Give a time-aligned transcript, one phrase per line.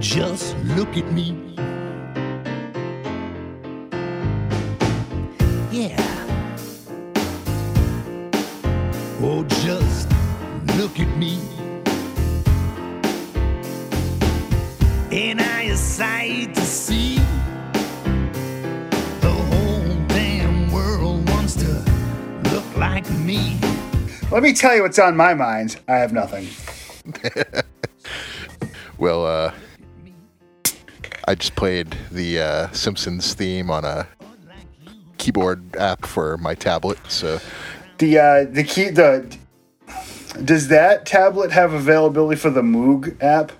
[0.00, 1.36] just look at me.
[5.70, 5.96] Yeah.
[9.20, 10.08] Oh, just
[10.78, 11.38] look at me.
[15.10, 17.16] Ain't I a sight to see?
[19.20, 21.84] The whole damn world wants to
[22.50, 23.60] look like me.
[24.30, 25.78] Let me tell you what's on my mind.
[25.86, 26.48] I have nothing.
[29.00, 29.54] Well, uh,
[31.30, 34.08] I just played the uh, Simpsons theme on a
[35.16, 36.98] keyboard app for my tablet.
[37.06, 37.38] So
[37.98, 39.36] The uh, the key the
[40.44, 43.52] does that tablet have availability for the Moog app?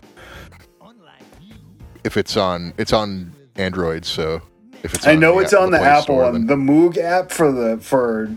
[2.03, 4.05] if it's on, it's on Android.
[4.05, 4.43] So
[4.83, 6.47] if it's, I know the, it's on the, Play Apple Store, one.
[6.49, 8.35] The Moog app for the for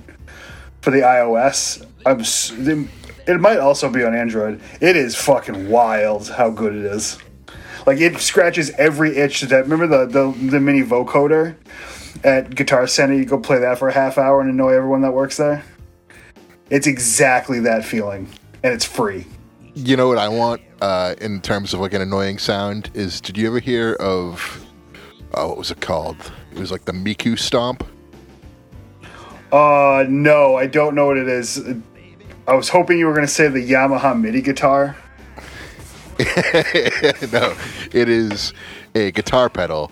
[0.82, 1.84] for the iOS.
[2.06, 2.20] I'm
[3.26, 4.62] it might also be on Android.
[4.80, 7.18] It is fucking wild how good it is.
[7.86, 11.56] Like it scratches every itch that remember the the, the mini vocoder
[12.24, 13.14] at Guitar Center.
[13.14, 15.64] You go play that for a half hour and annoy everyone that works there.
[16.70, 18.30] It's exactly that feeling,
[18.64, 19.26] and it's free.
[19.76, 23.38] You know what I want uh, in terms of like an annoying sound is did
[23.38, 24.66] you ever hear of
[25.34, 26.32] oh, what was it called?
[26.52, 27.86] It was like the Miku stomp.
[29.52, 31.62] Uh, no, I don't know what it is.
[32.48, 34.98] I was hoping you were going to say the Yamaha MIDI guitar.
[37.32, 37.56] no,
[37.92, 38.54] it is
[38.96, 39.92] a guitar pedal.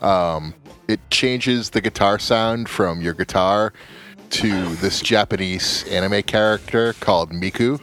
[0.00, 0.54] Um,
[0.88, 3.72] it changes the guitar sound from your guitar
[4.30, 7.80] to this Japanese anime character called Miku,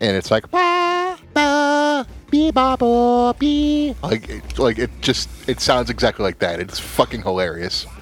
[0.00, 5.60] and it's like "Ba, ba, bee, ba, bo, bee." like it- like it just it
[5.60, 6.60] sounds exactly like that.
[6.60, 7.86] It's fucking hilarious.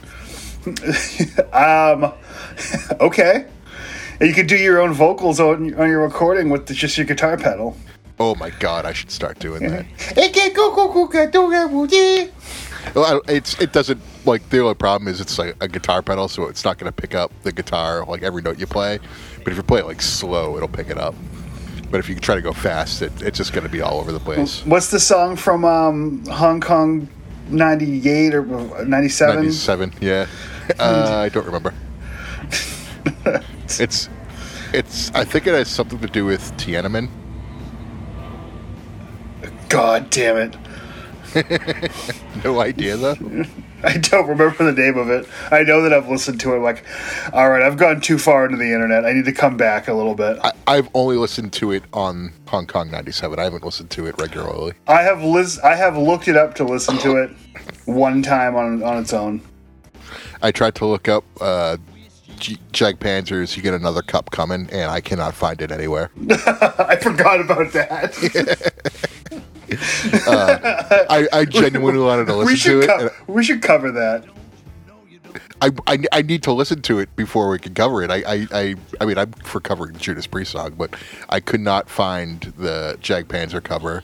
[1.53, 2.13] Um,
[3.01, 3.47] okay.
[4.19, 7.37] And you could do your own vocals on, on your recording with just your guitar
[7.37, 7.77] pedal.
[8.21, 9.87] Oh my god, I should start doing that.
[12.95, 16.29] Well, I- it's it doesn't like the only problem is it's like a guitar pedal,
[16.29, 18.99] so it's not going to pick up the guitar like every note you play.
[19.43, 21.15] But if you play it like slow, it'll pick it up.
[21.91, 24.13] But if you try to go fast, it, it's just going to be all over
[24.13, 24.65] the place.
[24.67, 27.09] What's the song from um, Hong Kong
[27.49, 28.43] 98 or
[28.85, 29.35] 97?
[29.37, 30.27] Ninety-seven, yeah.
[30.79, 31.73] Uh, I don't remember.
[33.79, 34.09] it's
[34.73, 35.11] it's.
[35.15, 37.09] I think it has something to do with Tiananmen.
[39.75, 40.57] God damn it.
[42.45, 43.17] No idea though.
[43.83, 45.27] I don't remember the name of it.
[45.51, 46.59] I know that I've listened to it.
[46.59, 46.85] Like,
[47.33, 49.07] all right, I've gone too far into the internet.
[49.07, 50.39] I need to come back a little bit.
[50.45, 53.39] I, I've only listened to it on Hong Kong '97.
[53.39, 54.75] I haven't listened to it regularly.
[54.87, 57.31] I have lis- I have looked it up to listen to it
[57.87, 59.41] one time on on its own.
[60.43, 61.79] I tried to look up uh,
[62.39, 66.11] G- Jag Panzer's "You Get Another Cup Coming," and I cannot find it anywhere.
[66.31, 69.43] I forgot about that.
[70.27, 72.87] Uh, I, I genuinely wanted to listen to it.
[72.87, 74.25] co- we should cover that.
[75.61, 78.11] I, I, I need to listen to it before we can cover it.
[78.11, 80.95] I, I, I, I mean, I'm for covering Judas Priest song, but
[81.29, 84.03] I could not find the Jag Panzer cover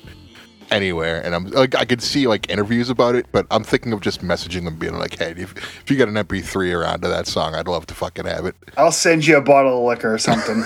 [0.70, 1.24] anywhere.
[1.24, 4.22] And I'm like, I could see like interviews about it, but I'm thinking of just
[4.22, 7.54] messaging them, being like, "Hey, if, if you got an MP3 around to that song,
[7.54, 8.54] I'd love to fucking have it.
[8.76, 10.64] I'll send you a bottle of liquor or something.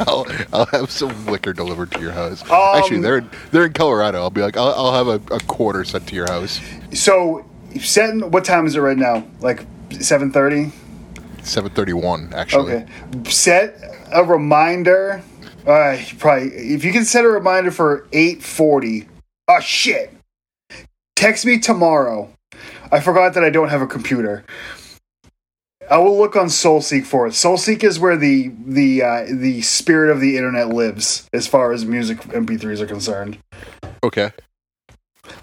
[0.00, 2.42] I'll, I'll have some liquor delivered to your house.
[2.50, 4.18] Um, Actually, they're in, they're in Colorado.
[4.18, 6.60] I'll be like, I'll, I'll have a, a quarter sent to your house.
[6.92, 7.44] so,
[7.80, 9.26] setting what time is it right now?
[9.40, 9.64] Like
[10.00, 10.72] seven thirty.
[11.44, 12.72] 731, actually.
[12.74, 12.86] Okay.
[13.28, 13.74] Set
[14.12, 15.22] a reminder.
[15.66, 19.08] Uh, probably if you can set a reminder for eight forty.
[19.48, 20.12] Oh shit!
[21.16, 22.30] Text me tomorrow.
[22.90, 24.44] I forgot that I don't have a computer.
[25.90, 27.30] I will look on SoulSeek for it.
[27.30, 31.84] SoulSeek is where the the uh, the spirit of the internet lives, as far as
[31.84, 33.38] music MP3s are concerned.
[34.02, 34.30] Okay.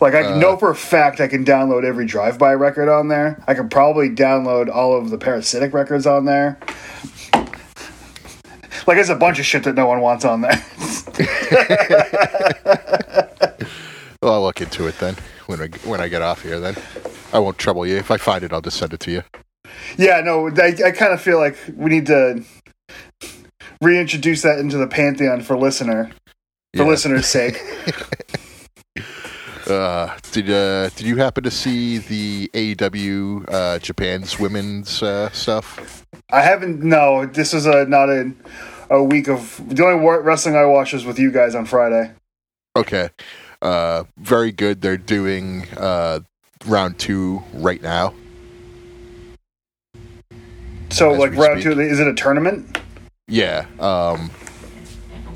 [0.01, 3.41] Like I Uh, know for a fact I can download every drive-by record on there.
[3.47, 6.57] I can probably download all of the parasitic records on there.
[8.89, 10.51] Like there's a bunch of shit that no one wants on there.
[14.21, 15.15] Well, I'll look into it then
[15.45, 16.59] when I, when I get off here.
[16.59, 16.75] Then
[17.31, 17.95] I won't trouble you.
[17.95, 19.24] If I find it, I'll just send it to you.
[19.97, 22.44] yeah, no, I, I kind of feel like we need to
[23.81, 26.12] reintroduce that into the pantheon for listener,
[26.75, 26.89] for Yeah.
[26.89, 27.62] listeners' sake.
[29.68, 36.06] Uh, did uh, did you happen to see the AEW uh, Japan's women's uh, stuff?
[36.31, 36.83] I haven't.
[36.83, 38.33] No, this is a not a
[38.89, 42.12] a week of the only wrestling I watched was with you guys on Friday.
[42.75, 43.09] Okay,
[43.62, 44.81] uh, very good.
[44.81, 46.21] They're doing uh,
[46.65, 48.13] round two right now.
[50.91, 51.75] So As like round speak.
[51.75, 52.80] two, is it a tournament?
[53.27, 53.65] Yeah.
[53.80, 54.31] Um,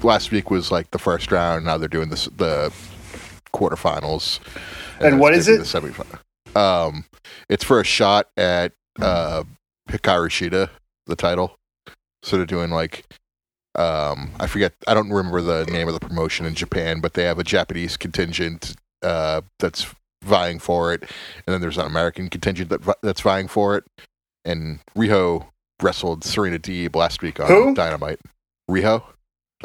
[0.01, 1.65] last week was like the first round.
[1.65, 2.73] Now they're doing this the
[3.53, 4.39] quarterfinals.
[5.00, 5.59] And it's what is it?
[5.59, 6.19] The semifinal.
[6.59, 7.05] Um,
[7.50, 9.44] it's for a shot at uh,
[9.89, 10.69] Hikaru Shida,
[11.05, 11.55] the title.
[12.23, 13.05] So they're doing like,
[13.75, 17.23] um, I forget, I don't remember the name of the promotion in Japan, but they
[17.23, 19.87] have a Japanese contingent uh, that's
[20.23, 23.83] vying for it, and then there's an American contingent that that's vying for it.
[24.45, 25.47] And Riho
[25.81, 27.73] wrestled Serena Deeb last week on Who?
[27.73, 28.19] Dynamite.
[28.69, 29.03] Riho.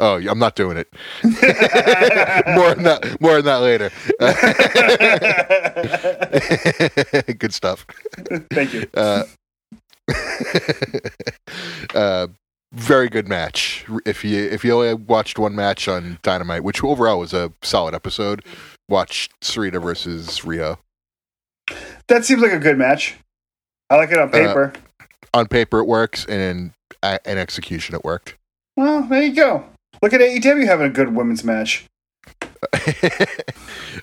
[0.01, 0.87] Oh, I'm not doing it.
[1.23, 3.17] more on that.
[3.19, 3.91] More on that later.
[7.37, 7.85] Good stuff.
[8.49, 8.87] Thank you.
[8.93, 9.23] Uh,
[11.93, 12.27] uh,
[12.71, 13.85] very good match.
[14.05, 17.93] If you if you only watched one match on Dynamite, which overall was a solid
[17.95, 18.43] episode,
[18.87, 20.77] watch Serena versus Riho.
[22.07, 23.17] That seems like a good match.
[23.89, 24.73] I like it Uh, on paper.
[25.33, 26.73] On paper, it works, and in,
[27.03, 28.35] uh, in execution, it worked.
[28.75, 29.63] well, there you go.
[30.01, 31.85] Look at AEW having a good women's match.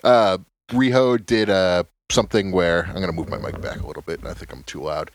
[0.04, 0.38] uh,
[0.70, 4.20] Riho did uh, something where I'm going to move my mic back a little bit.
[4.20, 5.10] And I think I'm too loud.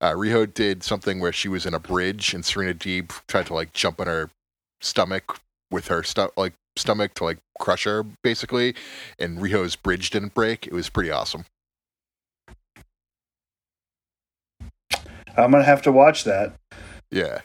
[0.00, 3.54] Uh, Riho did something where she was in a bridge and Serena Deeb tried to
[3.54, 4.30] like jump on her
[4.80, 5.38] stomach
[5.70, 8.74] with her stu- like stomach to like crush her basically,
[9.18, 10.66] and Riho's bridge didn't break.
[10.66, 11.44] It was pretty awesome.
[15.36, 16.54] I'm gonna have to watch that.
[17.10, 17.40] Yeah,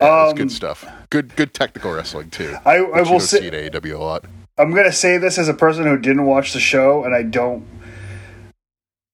[0.00, 0.86] yeah Um, good stuff.
[1.10, 2.56] Good good technical wrestling too.
[2.66, 4.24] I, I will say see in AEW a lot.
[4.58, 7.66] I'm gonna say this as a person who didn't watch the show, and I don't.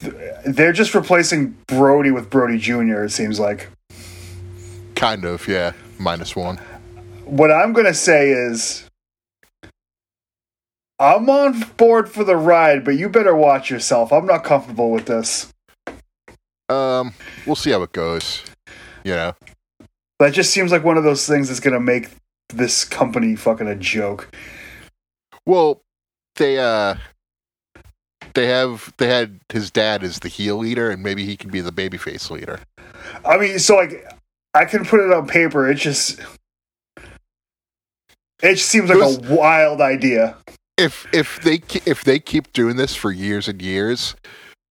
[0.00, 3.04] They're just replacing Brodie with Brodie Jr.
[3.04, 3.68] It seems like.
[4.94, 5.72] Kind of, yeah.
[5.98, 6.58] Minus one.
[7.24, 8.88] What I'm gonna say is,
[10.98, 14.12] I'm on board for the ride, but you better watch yourself.
[14.12, 15.52] I'm not comfortable with this.
[16.68, 17.14] Um,
[17.46, 18.42] we'll see how it goes.
[19.04, 19.34] You know.
[20.18, 22.10] That just seems like one of those things that's gonna make
[22.48, 24.34] this company fucking a joke.
[25.46, 25.82] Well,
[26.36, 26.96] they uh
[28.34, 31.60] they have they had his dad as the heel leader and maybe he can be
[31.60, 32.60] the babyface leader.
[33.24, 34.06] I mean, so like,
[34.54, 35.70] I can put it on paper.
[35.70, 36.20] It just,
[38.42, 40.36] it just seems like Who's- a wild idea.
[40.78, 44.14] If if they if they keep doing this for years and years,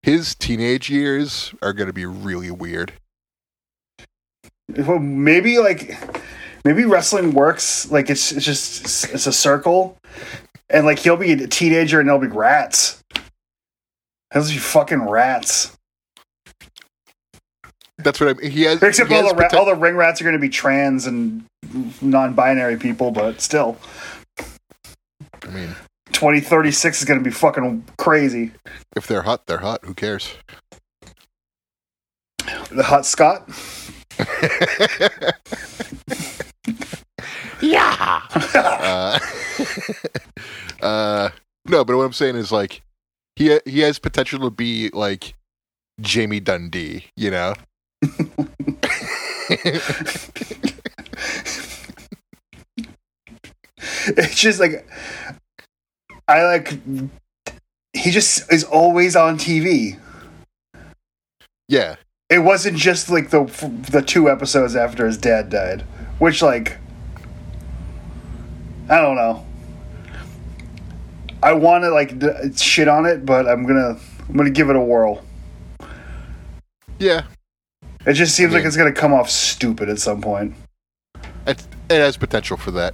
[0.02, 2.94] his teenage years are going to be really weird.
[4.76, 5.98] Well, maybe like
[6.66, 9.98] maybe wrestling works like it's it's just it's a circle,
[10.72, 13.04] and like he'll be a teenager and they'll be rats.
[14.34, 15.76] Those be fucking rats.
[17.98, 18.52] That's what I mean.
[18.52, 20.40] He has Except he all has the ra- all the ring rats are going to
[20.40, 21.44] be trans and
[22.02, 23.78] non-binary people, but still,
[25.44, 25.76] I mean,
[26.14, 28.52] twenty thirty six is going to be fucking crazy.
[28.96, 29.84] if they're hot, they're hot.
[29.84, 30.34] Who cares?
[32.72, 33.50] The hot Scott.
[37.62, 38.22] yeah.
[38.56, 39.20] uh,
[40.81, 41.30] uh,
[41.66, 42.81] no, but what I'm saying is like
[43.40, 45.34] he he has potential to be like
[46.02, 47.54] Jamie Dundee, you know.
[54.08, 54.88] it's just like
[56.28, 56.80] I like.
[57.94, 59.98] He just is always on TV.
[61.68, 61.96] yeah,
[62.30, 63.46] It wasn't just like the
[63.90, 65.82] the two episodes after his dad died,
[66.20, 66.78] which like
[68.90, 69.46] I don't know.
[71.42, 74.76] I want to like d- shit on it, but I'm gonna I'm gonna give it
[74.76, 75.24] a whirl.
[77.00, 77.24] yeah.
[78.06, 80.56] It just seems like it's gonna come off stupid at some point.
[81.46, 82.94] It, it has potential for that.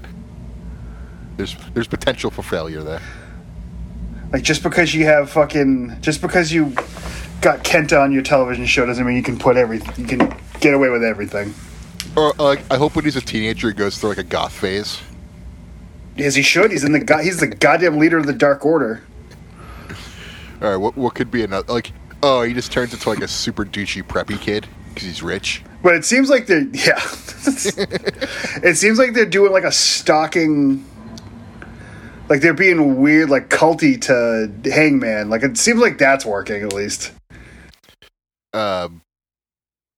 [1.37, 3.01] There's there's potential for failure there.
[4.31, 6.73] Like just because you have fucking just because you
[7.41, 10.73] got Kenta on your television show doesn't mean you can put every you can get
[10.73, 11.53] away with everything.
[12.15, 15.01] Or like, I hope when he's a teenager, he goes through like a goth phase.
[16.17, 16.71] As he should.
[16.71, 19.03] He's in the go- he's the goddamn leader of the Dark Order.
[20.61, 21.91] All right, what what could be another like?
[22.23, 25.63] Oh, he just turns into like a super douchey preppy kid because he's rich.
[25.83, 26.99] But it seems like they're yeah.
[28.63, 30.83] it seems like they're doing like a stalking
[32.29, 35.29] like they're being weird like culty to Hangman.
[35.29, 37.11] Like it seems like that's working at least.
[38.53, 39.01] Um,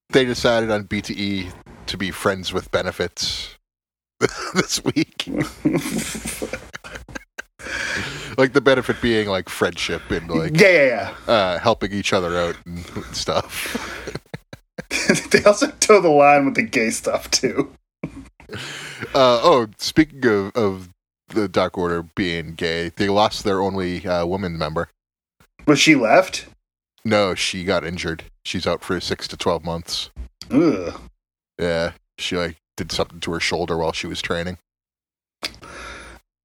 [0.09, 1.51] they decided on BTE
[1.86, 3.57] to be friends with benefits
[4.53, 5.27] this week.
[8.38, 12.55] like the benefit being like friendship and like yeah, yeah, uh, helping each other out
[12.65, 12.83] and
[13.15, 14.19] stuff.
[15.31, 17.71] they also toe the line with the gay stuff too.
[18.50, 20.89] Uh, oh, speaking of, of
[21.29, 24.89] the Dark Order being gay, they lost their only uh, woman member.
[25.65, 26.47] Was she left?
[27.03, 28.24] No, she got injured.
[28.45, 30.09] She's out for six to twelve months.
[30.50, 31.00] Ugh.
[31.59, 34.57] Yeah, she like did something to her shoulder while she was training.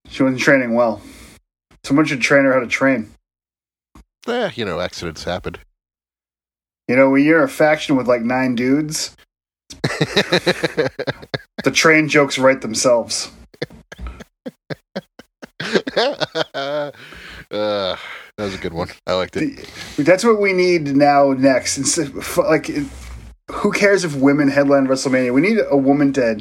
[0.09, 1.01] She wasn't training well.
[1.85, 3.11] Someone should train her how to train.
[4.27, 5.57] Eh, you know, accidents happen.
[6.89, 9.17] You know, when you're a faction with like nine dudes,
[9.83, 13.31] the train jokes write themselves.
[15.61, 16.91] uh,
[17.51, 17.97] that
[18.39, 18.89] was a good one.
[19.07, 19.69] I liked it.
[19.97, 21.33] That's what we need now.
[21.33, 22.69] Next, Instead, like,
[23.53, 25.33] who cares if women headline WrestleMania?
[25.33, 26.41] We need a woman to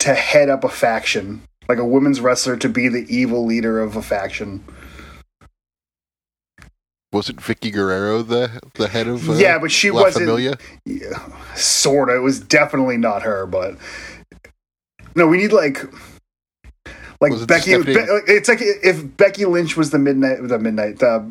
[0.00, 3.96] to head up a faction, like a women's wrestler to be the evil leader of
[3.96, 4.62] a faction.
[7.12, 9.30] Wasn't Vickie Guerrero the the head of?
[9.30, 10.24] Uh, yeah, but she La wasn't.
[10.24, 10.58] Familia?
[10.84, 11.18] Yeah,
[11.54, 12.16] sorta.
[12.16, 13.76] It was definitely not her, but
[15.14, 15.84] no, we need like
[17.20, 17.80] like Was it Becky.
[17.82, 17.94] Be-
[18.26, 21.24] it's like if Becky Lynch was the midnight, the midnight, the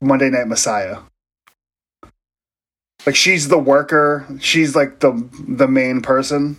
[0.00, 0.98] Monday Night Messiah.
[3.06, 4.26] Like she's the worker.
[4.40, 6.58] She's like the the main person.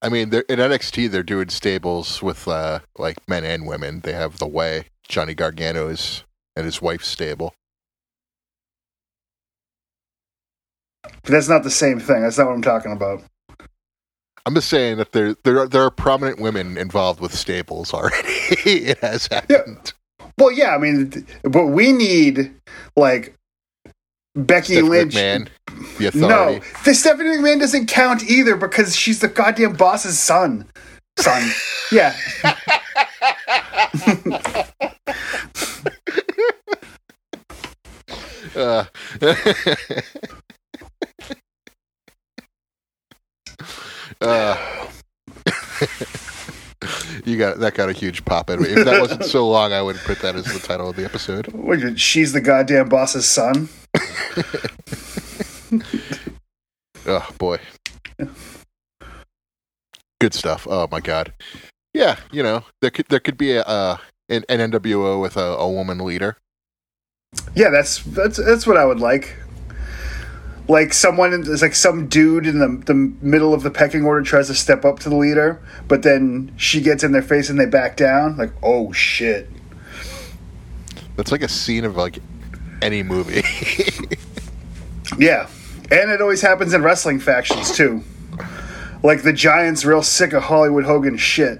[0.00, 4.00] I mean, in NXT, they're doing stables with uh, like men and women.
[4.00, 6.24] They have the Way, Johnny gargano is
[6.56, 7.54] and his wife's stable.
[11.02, 12.22] But that's not the same thing.
[12.22, 13.22] That's not what I'm talking about.
[14.46, 18.28] I'm just saying that there there are, there are prominent women involved with stables already.
[18.28, 19.94] it has happened.
[20.38, 22.54] Well, yeah, I mean, but we need
[22.96, 23.36] like
[24.34, 25.14] Becky Stephanie Lynch.
[25.14, 25.48] McMahon,
[25.98, 30.66] the No, the Stephanie McMahon doesn't count either because she's the goddamn boss's son.
[31.18, 31.50] Son,
[31.92, 32.16] yeah.
[38.56, 38.84] Uh,
[44.20, 44.56] uh,
[47.24, 48.68] you got that got a huge pop in me.
[48.68, 51.48] If that wasn't so long, I would put that as the title of the episode.
[51.48, 53.68] What, She's the goddamn boss's son.
[57.06, 57.58] Oh boy,
[60.20, 60.66] good stuff.
[60.68, 61.34] Oh my god,
[61.92, 62.16] yeah.
[62.32, 63.98] You know, there could there could be a uh,
[64.30, 66.38] an, an NWO with a, a woman leader.
[67.54, 69.36] Yeah, that's that's that's what I would like.
[70.66, 74.46] Like someone, there's like some dude in the the middle of the pecking order tries
[74.46, 77.66] to step up to the leader, but then she gets in their face and they
[77.66, 78.38] back down.
[78.38, 79.50] Like, oh shit.
[81.16, 82.18] That's like a scene of like
[82.80, 83.42] any movie.
[85.18, 85.48] Yeah,
[85.90, 88.02] and it always happens in wrestling factions too.
[89.02, 91.58] Like the Giant's real sick of Hollywood Hogan shit,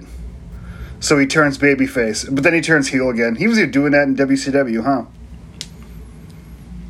[0.99, 3.35] so he turns babyface, but then he turns heel again.
[3.35, 5.05] He was doing that in WCW, huh?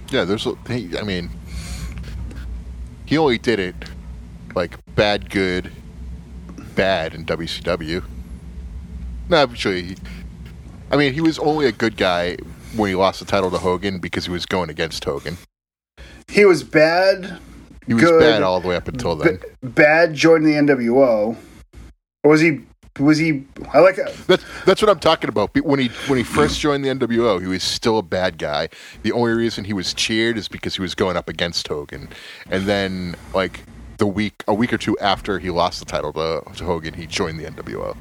[0.09, 0.47] Yeah, there's.
[0.47, 1.29] I mean,
[3.05, 3.75] he only did it
[4.55, 5.71] like bad, good,
[6.75, 8.03] bad in WCW.
[9.29, 9.97] No, actually, he-
[10.91, 12.37] I mean, he was only a good guy
[12.75, 15.37] when he lost the title to Hogan because he was going against Hogan.
[16.29, 17.39] He was bad.
[17.87, 18.19] He was Good.
[18.19, 19.39] bad all the way up until then.
[19.61, 21.35] B- bad joined the NWO,
[22.23, 22.61] or was he?
[22.99, 23.43] Was he?
[23.73, 23.97] I like.
[24.27, 25.53] That's that's what I'm talking about.
[25.65, 28.69] When he when he first joined the NWO, he was still a bad guy.
[29.03, 32.07] The only reason he was cheered is because he was going up against Hogan.
[32.49, 33.59] And then like
[33.97, 37.05] the week a week or two after he lost the title to, to Hogan, he
[37.05, 37.97] joined the NWO.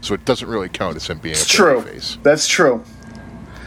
[0.00, 1.80] So it doesn't really count as him being It's a true.
[1.82, 2.18] face.
[2.24, 2.82] That's true.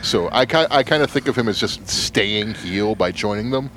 [0.02, 3.52] So I ki- I kind of think of him as just staying heel by joining
[3.52, 3.70] them.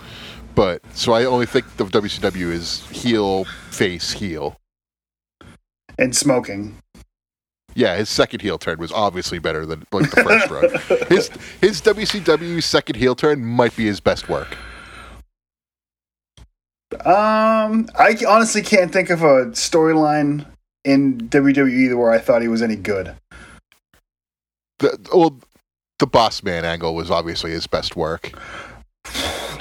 [0.57, 4.57] But so I only think of WCW as heel face heel.
[6.01, 6.77] And smoking.
[7.79, 11.09] Yeah, his second heel turn was obviously better than like the first run.
[11.09, 11.31] His
[11.61, 14.57] his WCW second heel turn might be his best work.
[17.05, 20.45] Um, I honestly can't think of a storyline
[20.85, 23.15] in WWE where I thought he was any good.
[24.81, 25.39] The well,
[26.01, 28.33] the boss man angle was obviously his best work.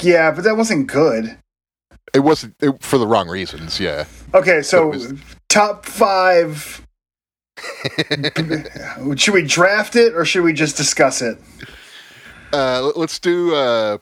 [0.01, 1.37] Yeah, but that wasn't good.
[2.15, 3.79] It wasn't it, for the wrong reasons.
[3.79, 5.13] Yeah, Okay, so was-
[5.49, 6.81] top five.
[9.17, 11.37] should we draft it or should we just discuss it?
[12.53, 13.55] uh, let- let's do.
[13.55, 13.97] Uh,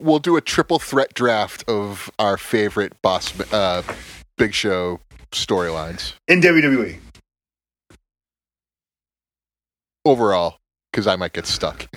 [0.00, 3.82] we'll do a triple threat draft of our favorite boss uh,
[4.38, 5.00] Big Show
[5.32, 6.98] storylines In WWE.
[10.04, 10.58] overall
[10.92, 11.86] because I might get stuck.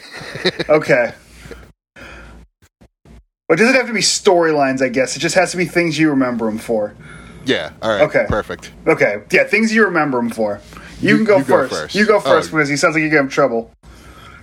[0.69, 1.13] Okay.
[3.47, 5.15] Well, it doesn't have to be storylines, I guess.
[5.17, 6.93] It just has to be things you remember them for.
[7.49, 7.71] Yeah.
[7.81, 8.01] All right.
[8.01, 8.25] Okay.
[8.29, 8.71] Perfect.
[8.87, 9.21] Okay.
[9.31, 10.61] Yeah, things you remember him for.
[11.01, 11.73] You, You- can go, you go first.
[11.73, 11.95] first.
[11.95, 12.57] You go first Oh.
[12.57, 13.71] because he sounds like you're have trouble.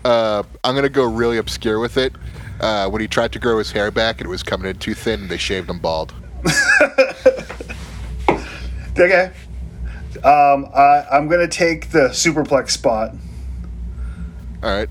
[0.05, 2.13] Uh, I'm gonna go really obscure with it.
[2.61, 5.21] Uh, when he tried to grow his hair back, it was coming in too thin.
[5.23, 6.13] and They shaved him bald.
[8.99, 9.31] Okay.
[10.25, 13.15] Um, I, I'm going to take the superplex spot.
[14.63, 14.89] All right.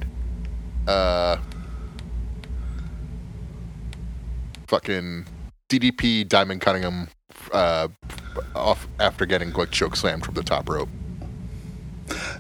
[0.87, 1.37] Uh,
[4.67, 5.25] fucking
[5.69, 7.07] DDP Diamond Cunningham
[7.53, 7.87] uh,
[8.55, 10.89] off after getting like choke slammed from the top rope.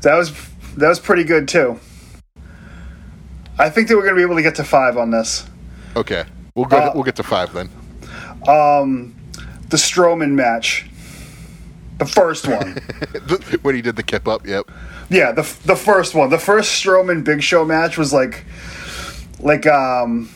[0.01, 0.33] That was
[0.77, 1.79] that was pretty good too.
[3.57, 5.47] I think that we're going to be able to get to five on this.
[5.95, 6.77] Okay, we'll go.
[6.77, 7.69] Uh, we'll get to five then.
[8.47, 9.15] Um,
[9.69, 10.89] the Strowman match,
[11.97, 12.73] the first one.
[13.61, 14.69] when he did the kip up, yep.
[15.09, 18.45] yeah, the the first one, the first Strowman Big Show match was like,
[19.39, 20.29] like um.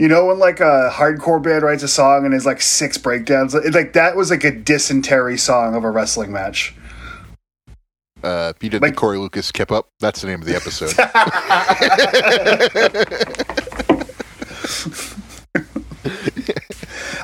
[0.00, 3.54] You know when like a hardcore band writes a song and there's like six breakdowns,
[3.54, 6.74] like that was like a dysentery song of a wrestling match.
[8.22, 10.94] Uh, did Like- Corey Lucas kept up, that's the name of the episode.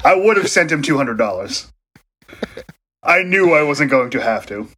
[0.05, 1.73] I would have sent him two hundred dollars.
[3.03, 4.69] I knew I wasn't going to have to.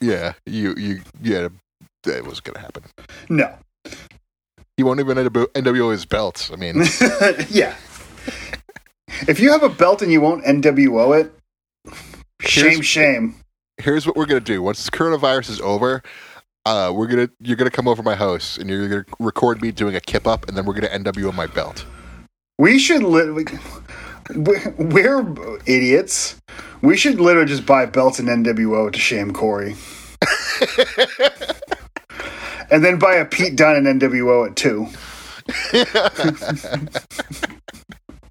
[0.00, 1.48] yeah, you you yeah,
[2.06, 2.84] it was gonna happen.
[3.28, 3.54] No.
[4.80, 6.50] He won't even NW NWO his belts.
[6.50, 6.76] I mean,
[7.50, 7.76] yeah.
[9.28, 11.30] If you have a belt and you won't NWO it,
[12.40, 13.34] shame, Here's- shame.
[13.76, 14.62] here's what we're gonna do.
[14.62, 16.02] Once this coronavirus is over,
[16.64, 19.94] uh, we're gonna you're gonna come over my house and you're gonna record me doing
[19.94, 21.84] a kip up, and then we're gonna NWO my belt.
[22.58, 23.44] We should literally.
[24.34, 26.36] We're idiots.
[26.80, 29.76] We should literally just buy belts and NWO to shame Corey.
[32.70, 34.86] and then buy a Pete Dunne and NWO at two.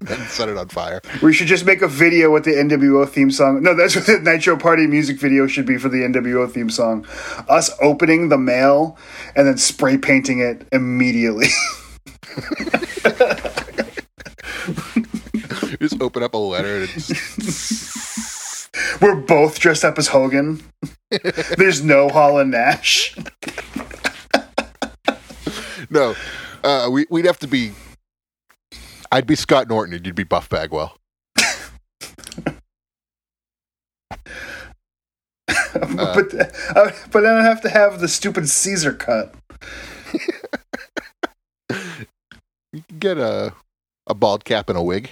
[0.08, 1.00] and set it on fire.
[1.22, 3.62] We should just make a video with the NWO theme song.
[3.62, 7.06] No, that's what the Nitro Party music video should be for the NWO theme song.
[7.48, 8.96] Us opening the mail
[9.36, 11.48] and then spray painting it immediately.
[15.80, 16.76] Just open up a letter.
[16.76, 18.68] And it's,
[19.00, 20.62] We're both dressed up as Hogan.
[21.56, 23.16] There's no Hall and Nash.
[25.92, 26.14] no,
[26.62, 27.72] uh, we we'd have to be.
[29.12, 30.96] I'd be Scott Norton, and you'd be Buff Bagwell.
[31.36, 32.54] but,
[35.74, 39.34] uh, but then I have to have the stupid Caesar cut.
[42.72, 43.52] You can get a
[44.06, 45.10] a bald cap and a wig.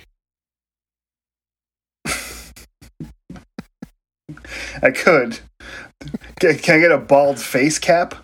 [4.81, 5.41] I could.
[6.39, 8.15] Can, can I get a bald face cap?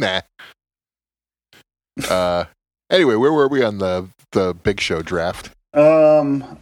[0.00, 0.20] Nah.
[2.08, 2.44] Uh.
[2.90, 5.50] Anyway, where were we on the the Big Show draft?
[5.74, 6.58] Um,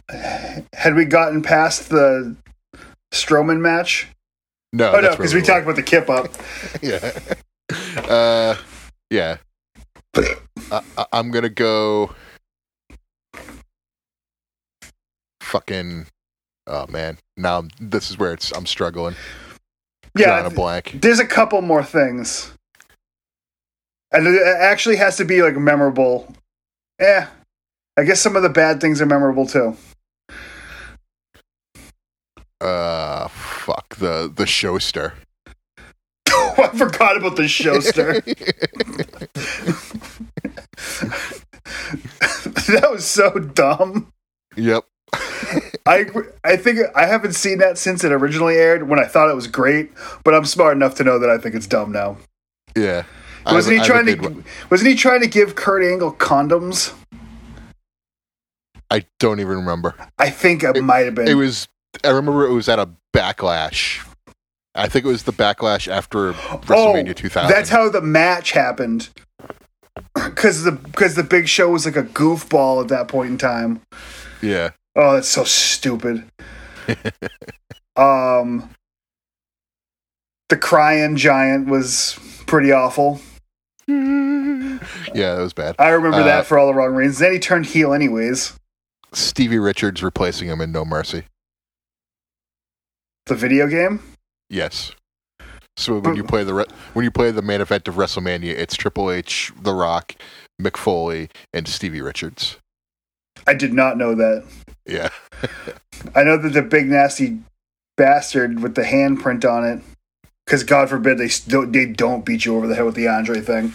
[0.73, 2.35] had we gotten past the
[3.13, 4.07] Strowman match?
[4.73, 5.45] No, Oh, no, because we were.
[5.45, 6.27] talked about the kip up.
[6.83, 7.11] yeah.
[8.07, 8.55] Uh,
[9.09, 9.37] yeah.
[10.71, 12.13] I, I- I'm gonna go.
[15.41, 16.05] Fucking.
[16.67, 18.51] Oh man, now I'm- this is where it's.
[18.51, 19.15] I'm struggling.
[20.15, 20.99] Drawing a Yeah, blank.
[21.01, 22.51] there's a couple more things.
[24.11, 26.33] And it actually has to be like memorable.
[26.99, 27.27] Yeah,
[27.97, 29.77] I guess some of the bad things are memorable too.
[32.61, 35.13] Uh, fuck the the showster.
[36.27, 38.23] I forgot about the showster.
[42.67, 44.11] that was so dumb.
[44.55, 44.85] Yep.
[45.85, 46.05] I
[46.43, 49.47] I think I haven't seen that since it originally aired when I thought it was
[49.47, 49.91] great,
[50.23, 52.17] but I'm smart enough to know that I think it's dumb now.
[52.75, 53.03] Yeah.
[53.45, 54.45] Wasn't he I have trying to one.
[54.69, 56.93] wasn't he trying to give Kurt Angle condoms?
[58.91, 59.95] I don't even remember.
[60.17, 61.27] I think it, It- might have been.
[61.27, 61.67] It was.
[62.03, 64.05] I remember it was at a backlash.
[64.75, 67.51] I think it was the backlash after WrestleMania 2000.
[67.51, 69.09] Oh, That's how the match happened.
[70.15, 73.81] Because the because the Big Show was like a goofball at that point in time.
[74.41, 74.69] yeah.
[74.95, 76.23] Oh, that's so stupid.
[77.97, 78.69] um,
[80.49, 83.19] the crying giant was pretty awful.
[85.13, 85.75] Yeah, that was bad.
[85.79, 87.19] I remember Uh, that for all the wrong reasons.
[87.19, 88.57] Then he turned heel anyways.
[89.13, 91.23] Stevie Richards replacing him in No Mercy.
[93.25, 94.01] The video game.
[94.49, 94.91] Yes.
[95.77, 98.75] So when you play the re- when you play the main event of WrestleMania, it's
[98.75, 100.15] Triple H, The Rock,
[100.61, 102.57] Mick Foley, and Stevie Richards.
[103.47, 104.45] I did not know that.
[104.85, 105.09] Yeah.
[106.15, 107.39] I know that the big nasty
[107.97, 109.81] bastard with the handprint on it.
[110.49, 111.27] Because God forbid they
[111.67, 113.71] they don't beat you over the head with the Andre thing.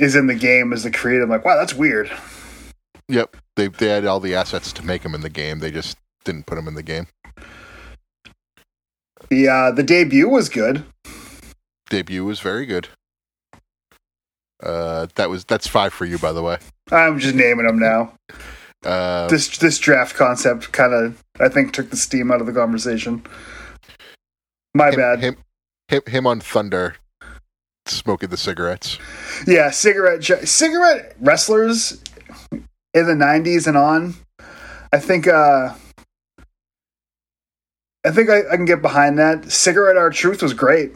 [0.02, 1.24] is in the game as the creator.
[1.24, 2.10] I'm like, wow, that's weird.
[3.08, 3.36] Yep.
[3.54, 5.58] They they had all the assets to make him in the game.
[5.58, 7.06] They just didn't put him in the game.
[9.28, 10.86] The uh, the debut was good.
[11.90, 12.88] Debut was very good.
[14.62, 16.56] Uh, that was that's five for you, by the way.
[16.90, 18.14] I'm just naming them now.
[18.82, 22.54] Uh, This this draft concept kind of I think took the steam out of the
[22.54, 23.22] conversation.
[24.74, 25.20] My him, bad.
[25.20, 25.36] Him,
[25.88, 26.96] him, him on Thunder,
[27.86, 28.98] smoking the cigarettes.
[29.46, 32.02] Yeah, cigarette cigarette wrestlers
[32.52, 34.14] in the 90s and on.
[34.92, 35.74] I think uh
[38.04, 39.50] I think I, I can get behind that.
[39.50, 40.92] Cigarette Our Truth was great.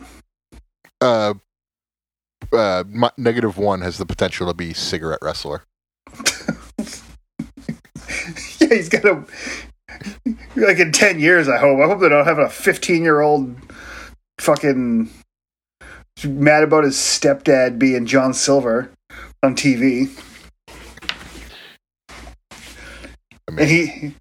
[1.00, 1.34] Uh,
[2.52, 5.62] uh, my, negative one has the potential to be cigarette wrestler.
[8.58, 9.24] yeah, he's got a
[10.56, 11.48] like in ten years.
[11.48, 11.80] I hope.
[11.80, 13.56] I hope they don't have a fifteen year old
[14.38, 15.10] fucking
[16.24, 18.90] mad about his stepdad being John Silver
[19.42, 20.08] on TV.
[23.48, 24.14] I mean, And he,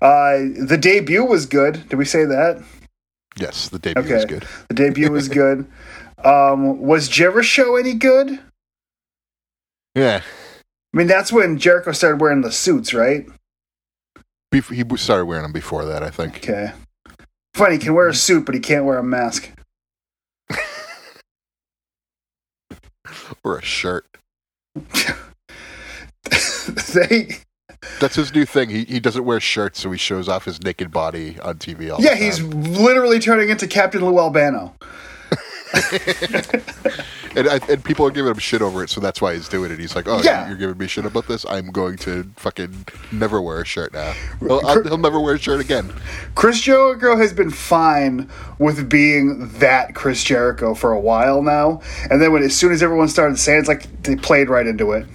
[0.00, 1.88] uh, the debut was good.
[1.88, 2.62] Did we say that?
[3.38, 4.14] yes, the debut Okay.
[4.16, 4.44] is good.
[4.68, 5.66] The debut was good.
[6.24, 8.40] Um, was Jericho show any good?
[9.94, 13.26] Yeah, I mean, that's when Jericho started wearing the suits, right?
[14.52, 16.36] Bef- he started wearing them before that, I think.
[16.36, 16.72] Okay.
[17.54, 19.50] Funny, he can wear a suit, but he can't wear a mask.
[23.44, 24.06] Or a shirt.
[26.94, 27.38] they,
[28.00, 28.68] That's his new thing.
[28.70, 32.00] He he doesn't wear shirts, so he shows off his naked body on TV all
[32.00, 32.18] yeah, the time.
[32.18, 34.74] he's literally turning into Captain Lou Albano.
[37.36, 39.70] and, I, and people are giving him shit over it, so that's why he's doing
[39.70, 39.78] it.
[39.78, 40.48] He's like, "Oh, Yeah.
[40.48, 41.44] you're giving me shit about this.
[41.48, 44.12] I'm going to fucking never wear a shirt now.
[44.40, 45.92] He'll, I'll, he'll never wear a shirt again."
[46.34, 52.20] Chris Jericho has been fine with being that Chris Jericho for a while now, and
[52.22, 54.92] then when as soon as everyone started saying it, it's like they played right into
[54.92, 55.06] it.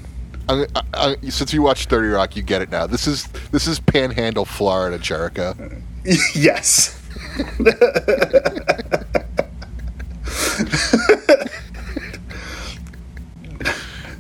[0.50, 2.86] I, I, since you watched Thirty Rock, you get it now.
[2.86, 5.56] This is this is Panhandle, Florida, Jericho.
[6.36, 7.00] yes.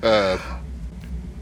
[0.03, 0.37] Uh,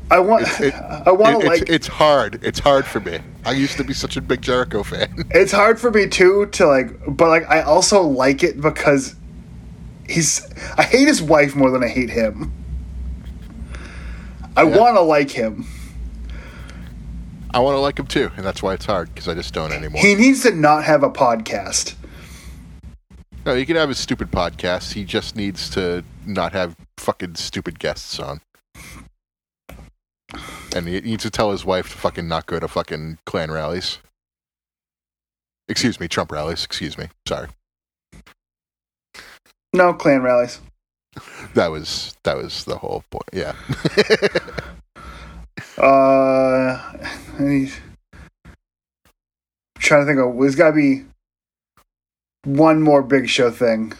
[0.10, 0.46] I want.
[0.62, 0.74] it-
[1.06, 1.62] I want it- to like.
[1.64, 2.40] it's, it's hard.
[2.44, 3.20] It's hard for me.
[3.44, 5.26] I used to be such a big Jericho fan.
[5.32, 9.16] it's hard for me too to like but like i also like it because
[10.08, 10.48] he's
[10.78, 12.54] i hate his wife more than i hate him
[14.56, 14.78] i Yeah.
[14.78, 15.66] want to like him
[17.54, 19.74] I want to like him too, and that's why it's hard because I just don't
[19.74, 20.02] anymore.
[20.02, 21.96] he needs to not have a podcast
[23.46, 24.94] No, he can have his stupid podcast.
[24.94, 28.40] He just needs to not have fucking stupid guests on.
[30.76, 34.00] And he needs to tell his wife to fucking not go to fucking Klan rallies.
[35.68, 36.66] Excuse me, Trump rallies.
[36.66, 37.08] Excuse me.
[37.28, 37.48] Sorry.
[39.74, 40.60] no clan rallies
[41.54, 43.30] That was that was the whole point.
[43.34, 43.54] Yeah.
[45.78, 46.94] uh
[47.40, 47.70] I'm
[49.80, 51.06] trying to think of there's gotta be
[52.46, 53.94] one more big show thing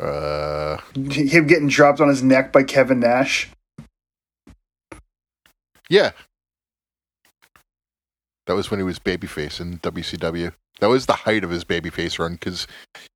[0.00, 3.50] uh, him getting dropped on his neck by kevin nash
[5.88, 6.12] yeah.
[8.46, 10.52] That was when he was babyface in WCW.
[10.80, 12.66] That was the height of his babyface run because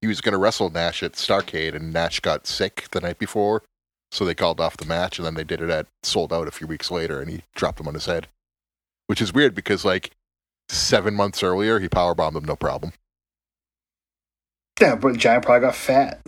[0.00, 3.62] he was going to wrestle Nash at Starcade, and Nash got sick the night before,
[4.10, 6.52] so they called off the match, and then they did it at Souled Out a
[6.52, 8.28] few weeks later, and he dropped him on his head,
[9.06, 10.12] which is weird because like
[10.70, 12.92] seven months earlier he powerbombed him no problem.
[14.80, 16.20] yeah but giant probably got fat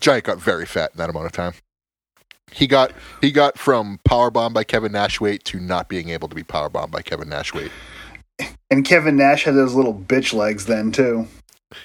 [0.00, 1.52] Giant got very fat in that amount of time.
[2.52, 6.34] He got he got from powerbomb by Kevin Nash weight to not being able to
[6.34, 7.70] be powerbombed by Kevin Nash weight.
[8.70, 11.26] and kevin nash had those little bitch legs then too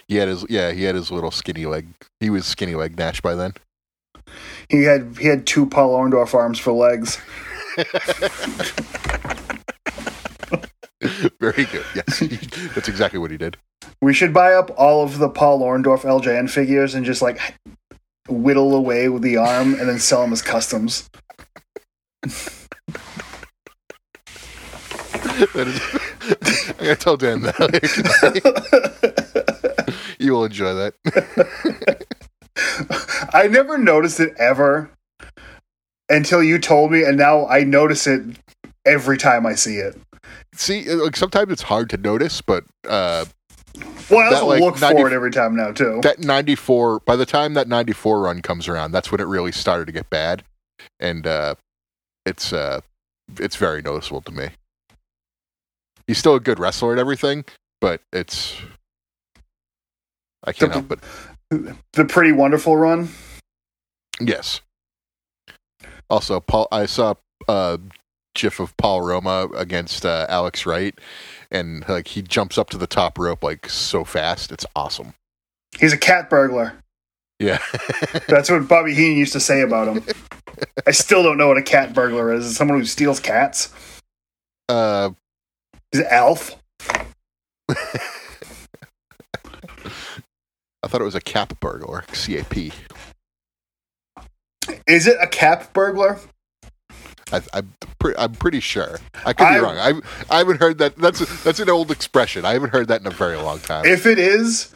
[0.07, 1.87] He had his yeah he had his little skinny leg.
[2.19, 3.53] He was skinny leg Nash by then.
[4.69, 7.19] He had he had two Paul Orndorff arms for legs.
[11.39, 11.85] Very good.
[11.93, 12.37] Yes, he-
[12.73, 13.57] that's exactly what he did.
[14.01, 17.39] We should buy up all of the Paul Orndorff LJN figures and just like
[18.27, 21.09] whittle away with the arm and then sell them as customs.
[25.53, 25.81] That is,
[26.69, 27.65] I'm gonna tell Dan that.
[30.19, 32.05] you will enjoy that.
[33.33, 34.89] I never noticed it ever
[36.09, 38.21] until you told me, and now I notice it
[38.85, 39.97] every time I see it.
[40.53, 43.25] See, like sometimes it's hard to notice, but uh,
[44.09, 45.99] Well, I That, also like, look 90 for it every time now too.
[46.03, 49.85] that 94 by the time that 94 run comes around that's when it really started
[49.85, 50.43] to get bad.
[50.99, 51.55] And uh
[52.25, 52.81] it's uh
[53.39, 54.49] it's very noticeable to me.
[56.07, 57.45] He's still a good wrestler and everything
[57.81, 58.55] but it's
[60.45, 60.99] i can't help it.
[61.93, 63.09] the pretty wonderful run.
[64.21, 64.61] yes.
[66.09, 67.15] Also paul i saw
[67.47, 67.77] uh
[68.35, 70.97] gif of paul roma against uh, alex wright
[71.55, 75.13] and like he jumps up to the top rope like so fast it's awesome
[75.79, 76.73] He's a cat burglar.
[77.39, 77.59] yeah
[78.27, 80.03] That's what Bobby Heenan used to say about him.
[80.87, 82.47] I still don't know what a cat burglar is.
[82.47, 83.73] It's someone who steals cats.
[84.69, 85.09] uh
[85.91, 86.55] Is it Alf?
[87.69, 87.85] I
[90.87, 92.55] thought it was a cap burglar, CAP.
[94.87, 96.19] Is it a cap burglar?
[97.35, 98.99] I, I'm, pre- I'm pretty sure.
[99.25, 99.77] I could be wrong.
[99.77, 99.93] I,
[100.29, 100.95] I haven't heard that.
[100.97, 102.45] That's that's an old expression.
[102.45, 103.85] I haven't heard that in a very long time.
[103.85, 104.73] If it is,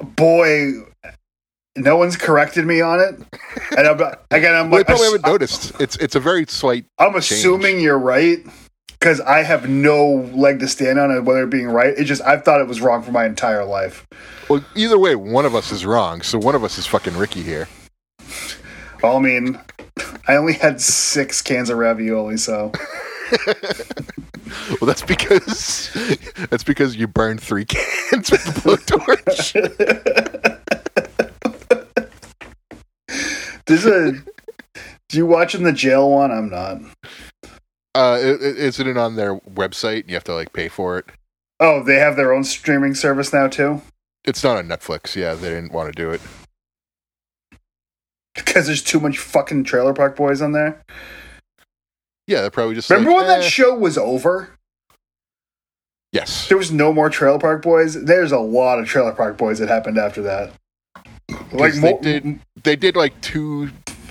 [0.00, 0.72] boy,
[1.76, 3.14] no one's corrected me on it.
[3.76, 5.80] And I'm again, I'm well, like, probably haven't noticed.
[5.80, 6.86] It's it's a very slight.
[6.98, 8.38] I'm assuming you're right
[8.98, 11.94] because I have no leg to stand on it whether it being right.
[11.96, 14.06] It just I've thought it was wrong for my entire life.
[14.48, 16.22] Well, either way, one of us is wrong.
[16.22, 17.68] So one of us is fucking Ricky here.
[19.02, 19.58] Well, I mean,
[20.28, 22.72] I only had six cans of ravioli, so
[24.80, 25.90] Well, that's because
[26.50, 29.52] that's because you burned three cans with the blowtorch.
[33.66, 34.12] there's a.
[35.08, 36.30] Do you watching the jail one?
[36.30, 36.78] I'm not.
[37.94, 40.08] Uh, i- i- isn't it on their website?
[40.08, 41.06] You have to like pay for it.
[41.60, 43.80] Oh, they have their own streaming service now too.
[44.24, 45.14] It's not on Netflix.
[45.16, 46.20] Yeah, they didn't want to do it.
[48.34, 50.82] Because there's too much fucking Trailer Park Boys on there.
[52.26, 52.88] Yeah, they're probably just.
[52.90, 53.48] Remember like, when that eh.
[53.48, 54.50] show was over?
[56.12, 56.48] Yes.
[56.48, 58.02] There was no more Trailer Park Boys.
[58.04, 60.52] There's a lot of Trailer Park Boys that happened after that.
[61.52, 63.70] Like they mo- did- They did like two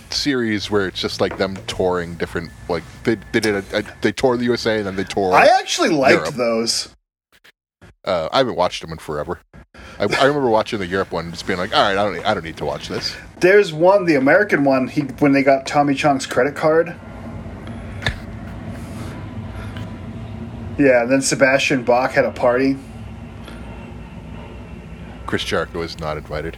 [0.10, 2.51] series where it's just like them touring different.
[2.67, 5.34] Like they they did a, a they toured the USA and then they toured.
[5.34, 6.36] I actually liked Europe.
[6.36, 6.89] those.
[8.05, 9.39] uh, I haven't watched them in forever.
[10.01, 12.34] I, I remember watching the Europe one, just being like, "All right, I don't, I
[12.34, 14.88] don't need to watch this." There's one, the American one.
[14.88, 16.95] He when they got Tommy Chong's credit card.
[20.79, 22.77] Yeah, and then Sebastian Bach had a party.
[25.27, 26.57] Chris Jericho was not invited.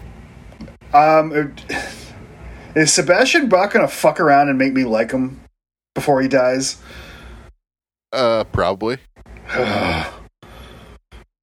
[0.93, 1.65] Um, it-
[2.75, 5.41] is Sebastian Bach gonna fuck around and make me like him
[5.93, 6.77] before he dies?
[8.13, 8.99] Uh, probably.
[9.47, 10.13] that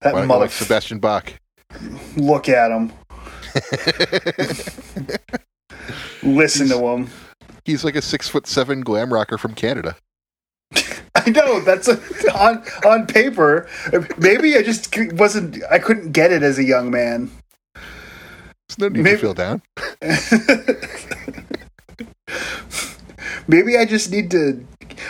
[0.03, 0.27] mother.
[0.41, 1.35] like Sebastian Bach?
[2.17, 2.93] Look at him.
[6.23, 7.09] Listen to him.
[7.65, 9.97] He's like a six foot seven glam rocker from Canada.
[11.15, 12.01] I know that's a,
[12.35, 13.69] on on paper.
[14.19, 15.63] Maybe I just wasn't.
[15.71, 17.31] I couldn't get it as a young man.
[17.75, 19.63] There's no need Maybe- to feel down.
[23.49, 24.65] Maybe I just need to.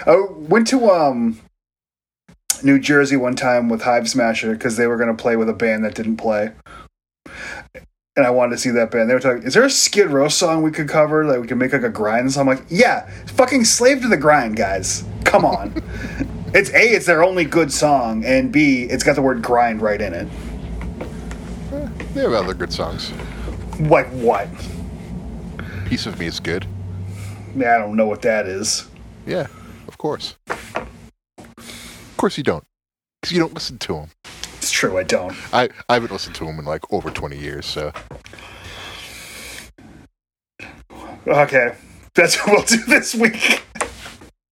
[0.07, 1.39] I went to um
[2.65, 5.55] New Jersey one time with Hive Smasher because they were going to play with a
[5.55, 6.53] band that didn't play,
[8.17, 9.09] and I wanted to see that band.
[9.09, 9.43] They were talking.
[9.45, 11.89] Is there a Skid Row song we could cover that we could make like a
[11.89, 12.33] grind?
[12.33, 15.05] So I'm like, yeah, fucking slave to the grind, guys.
[15.25, 15.73] Come on.
[16.55, 20.01] it's a, it's their only good song, and b, it's got the word grind right
[20.01, 20.29] in it.
[21.73, 23.13] Eh, they have other good songs.
[23.79, 24.49] Like what?
[25.87, 26.67] Piece of Me is good.
[27.57, 28.89] Yeah, I don't know what that is.
[29.27, 29.47] Yeah,
[29.89, 30.37] of course.
[32.21, 32.65] Of course you don't,
[33.23, 34.09] because you don't listen to them.
[34.59, 35.35] It's true, I don't.
[35.55, 37.65] I I haven't listened to them in like over twenty years.
[37.65, 37.93] So
[41.27, 41.75] Okay,
[42.15, 43.63] that's what we'll do this week.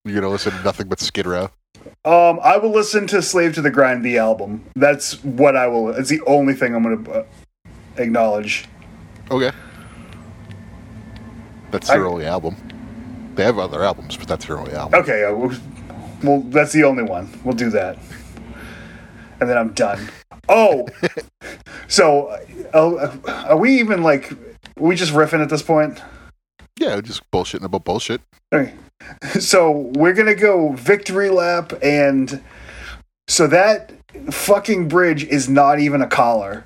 [0.06, 1.50] you're gonna listen to nothing but Skid Row.
[2.06, 4.64] Um, I will listen to "Slave to the Grind" the album.
[4.74, 5.90] That's what I will.
[5.90, 7.24] It's the only thing I'm going to uh,
[7.98, 8.64] acknowledge.
[9.30, 9.52] Okay.
[11.70, 12.56] That's their I- only album.
[13.34, 15.00] They have other albums, but that's their only album.
[15.02, 15.54] Okay, uh,
[16.22, 17.28] we'll, that's the only one.
[17.44, 17.98] We'll do that,
[19.40, 20.08] and then I'm done.
[20.48, 20.86] Oh,
[21.88, 22.38] so
[22.72, 24.32] uh, are we even like?
[24.32, 24.36] Are
[24.76, 26.00] we just riffing at this point?
[26.78, 28.20] Yeah, just bullshitting about bullshit.
[28.52, 28.74] Okay.
[29.38, 32.42] So we're gonna go victory lap, and
[33.28, 33.92] so that
[34.30, 36.64] fucking bridge is not even a Kahler.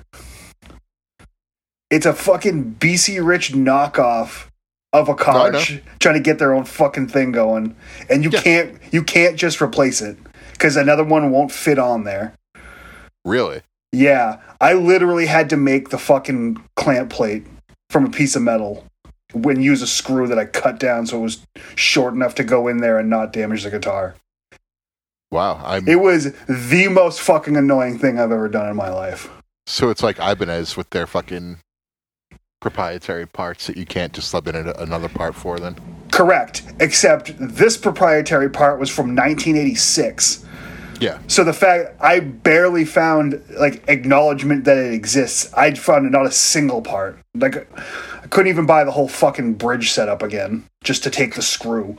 [1.91, 4.47] It's a fucking BC Rich knockoff
[4.93, 5.59] of a Kahler, know.
[5.59, 7.75] ch- trying to get their own fucking thing going,
[8.09, 8.41] and you Yeah.
[8.41, 10.17] can't you can't just replace it
[10.53, 12.33] because another one won't fit on there.
[13.25, 13.61] Really?
[13.91, 17.45] Yeah, I literally had to make the fucking clamp plate
[17.89, 18.85] from a piece of metal
[19.33, 22.67] when use a screw that I cut down so it was short enough to go
[22.67, 24.15] in there and not damage the guitar.
[25.31, 25.59] Wow.
[25.63, 29.29] I'm It was the most fucking annoying thing I've ever done in my life.
[29.65, 31.57] so it's like Ibanez with their fucking
[32.63, 35.59] proprietary parts that you can't just sub in another part for.
[35.59, 35.75] Then
[36.11, 40.45] Correct, except this proprietary part was from 1986.
[41.01, 46.25] yeah, So the fact I barely found like acknowledgement that it exists, I found not
[46.25, 47.19] a single part.
[47.35, 47.67] Like
[48.23, 51.97] I couldn't even buy the whole fucking bridge setup again just to take the screw.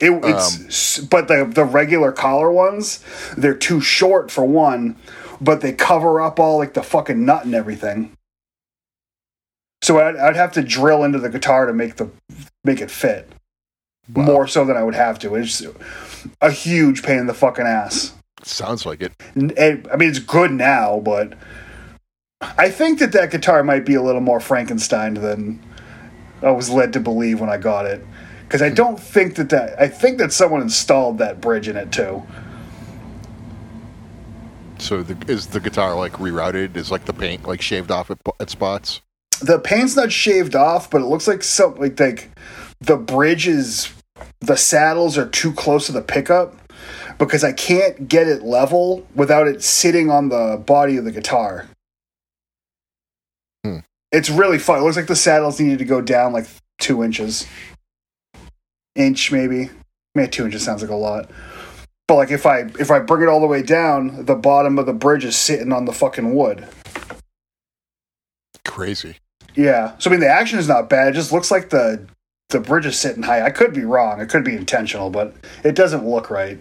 [0.00, 3.04] It, it's s but the the regular Kahler ones,
[3.36, 4.96] they're too short for one,
[5.40, 8.16] but they cover up all like the fucking nut and everything.
[9.84, 12.08] So I'd, I'd have to drill into the guitar to make the
[12.64, 13.30] make it fit
[14.14, 14.24] Wow.
[14.24, 15.34] more so than I would have to.
[15.34, 15.62] It's
[16.40, 18.14] a huge pain in the fucking ass.
[18.42, 19.12] sounds like it.
[19.34, 21.34] And- eh, I mean, it's good now, but
[22.40, 25.62] I think that that guitar might be a little more Frankenstein than
[26.42, 28.02] I was led to believe when I got it.
[28.44, 28.74] because I hmm.
[28.76, 32.22] don't think that that I think that someone installed that bridge in it too.
[34.78, 36.76] So the, is the guitar like rerouted?
[36.76, 39.02] Is like the paint like shaved off at, at spots?
[39.40, 42.30] The paint's not shaved off, but it looks like some like like
[42.80, 43.92] the bridge is
[44.40, 46.54] the saddles are too close to the pickup
[47.18, 51.66] because I can't get it level without it sitting on the body of the guitar.
[53.64, 53.78] Hmm.
[54.12, 54.78] It's really fun.
[54.80, 56.46] It looks like the saddles needed to go down like
[56.78, 57.46] two inches,
[58.94, 59.70] inch maybe.
[60.14, 61.30] Man, two inches sounds like a lot.
[62.06, 64.86] But like if I if I bring it all the way down, the bottom of
[64.86, 66.66] the bridge is sitting on the fucking wood.
[68.64, 69.16] Crazy.
[69.54, 69.96] Yeah.
[69.98, 71.08] So I mean, the action is not bad.
[71.08, 72.06] It just looks like the
[72.50, 73.44] the bridge is sitting high.
[73.44, 74.20] I could be wrong.
[74.20, 76.58] It could be intentional, but it doesn't look right.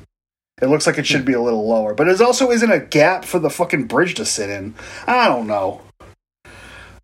[0.62, 3.25] It looks like it should be a little lower, but it also isn't a gap
[3.25, 4.75] for the fucking bridge to sit in.
[5.08, 5.82] I don't know.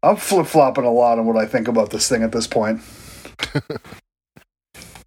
[0.01, 2.81] I'm flip flopping a lot on what I think about this thing at this point.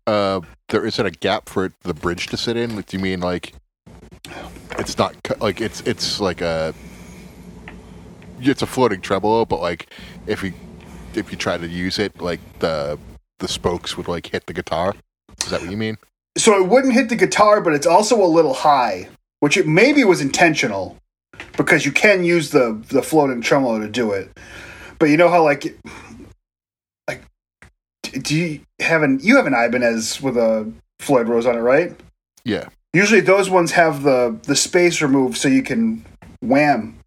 [0.07, 2.75] Uh, there isn't a gap for the bridge to sit in.
[2.75, 3.55] Do you mean like
[4.79, 6.75] it's not like it's it's like a
[8.41, 9.91] it's a floating treble, but like
[10.27, 10.53] if you
[11.17, 12.99] if you try to use it, like the
[13.39, 14.95] the spokes would like hit the guitar.
[15.43, 15.99] Is that what you mean?
[16.39, 19.09] So it wouldn't hit the guitar, but it's also a little high,
[19.41, 20.97] which it maybe was intentional
[21.57, 24.31] because you can use the the floating tremolo to do it.
[24.99, 25.77] But you know how like
[27.09, 27.23] like
[28.13, 30.71] do you have an you have an Ibanez with a
[31.01, 31.95] Floyd Rose on it, right?
[32.45, 32.69] Yeah.
[32.95, 36.05] Usually those ones have the the space removed so you can
[36.41, 36.99] wham.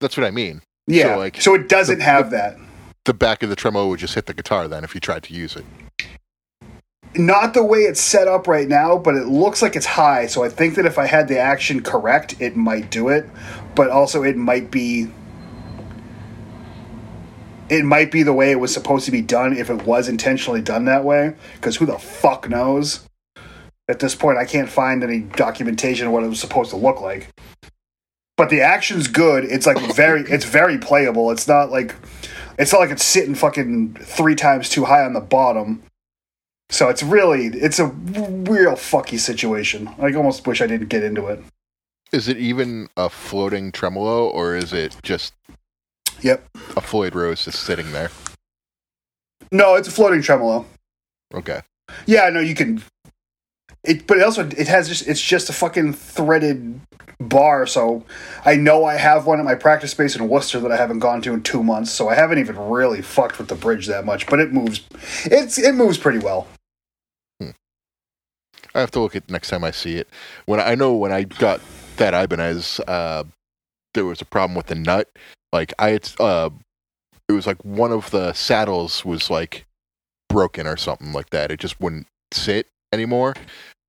[0.00, 0.62] That's what I mean.
[0.90, 1.14] Yeah.
[1.14, 2.56] So, like, it doesn't the- have that.
[3.04, 5.34] The back of the tremolo would just hit the guitar then if you tried to
[5.34, 5.64] use it.
[7.16, 10.26] Not the way it's set up right now, but it looks like it's high.
[10.26, 13.28] So I think that if I had the action correct, it might do it.
[13.74, 15.10] But also, it might be.
[17.68, 20.60] It might be the way it was supposed to be done if it was intentionally
[20.60, 21.34] done that way.
[21.54, 23.06] Because who the fuck knows?
[23.88, 27.00] At this point, I can't find any documentation of what it was supposed to look
[27.00, 27.28] like.
[28.40, 29.44] But the action's good.
[29.44, 31.30] It's like very, it's very playable.
[31.30, 31.94] It's not like,
[32.58, 35.82] it's not like it's sitting fucking three times too high on the bottom.
[36.70, 39.90] So it's really, it's a real fucky situation.
[39.98, 41.42] I almost wish I didn't get into it.
[42.12, 45.34] Is it even a floating tremolo or is it just
[46.22, 46.42] Yep.
[46.78, 48.10] a Floyd Rose just sitting there?
[49.52, 50.64] No, it's a floating tremolo.
[51.34, 51.60] Okay.
[52.06, 52.82] Yeah, no, you can.
[53.84, 56.80] It, but it also it has just it's just a fucking threaded
[57.18, 57.66] bar.
[57.66, 58.04] So
[58.44, 61.22] I know I have one at my practice space in Worcester that I haven't gone
[61.22, 61.90] to in two months.
[61.90, 64.26] So I haven't even really fucked with the bridge that much.
[64.26, 64.82] But it moves.
[65.24, 66.46] It's it moves pretty well.
[68.74, 70.08] I have to look at next time I see it.
[70.46, 71.60] When I know when I got
[71.96, 73.24] that Ibanez, uh,
[73.94, 75.08] there was a problem with the nut.
[75.52, 76.50] Like I had, uh,
[77.28, 79.66] it was like one of the saddles was like
[80.28, 81.50] broken or something like that.
[81.50, 83.34] It just wouldn't sit anymore.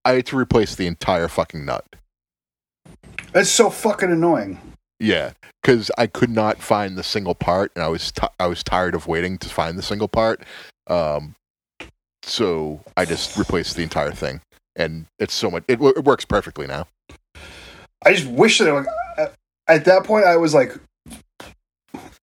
[0.05, 1.85] I had to replace the entire fucking nut.
[3.33, 4.59] That's so fucking annoying.
[4.99, 8.63] Yeah, because I could not find the single part, and I was ti I was
[8.63, 10.43] tired of waiting to find the single part.
[10.87, 11.35] Um,
[12.23, 14.41] so I just replaced the entire thing,
[14.75, 15.63] and it's so much.
[15.67, 16.87] It, wo- it works perfectly now.
[18.05, 18.85] I just wish that like,
[19.17, 19.33] at-
[19.67, 20.73] at that point I was like,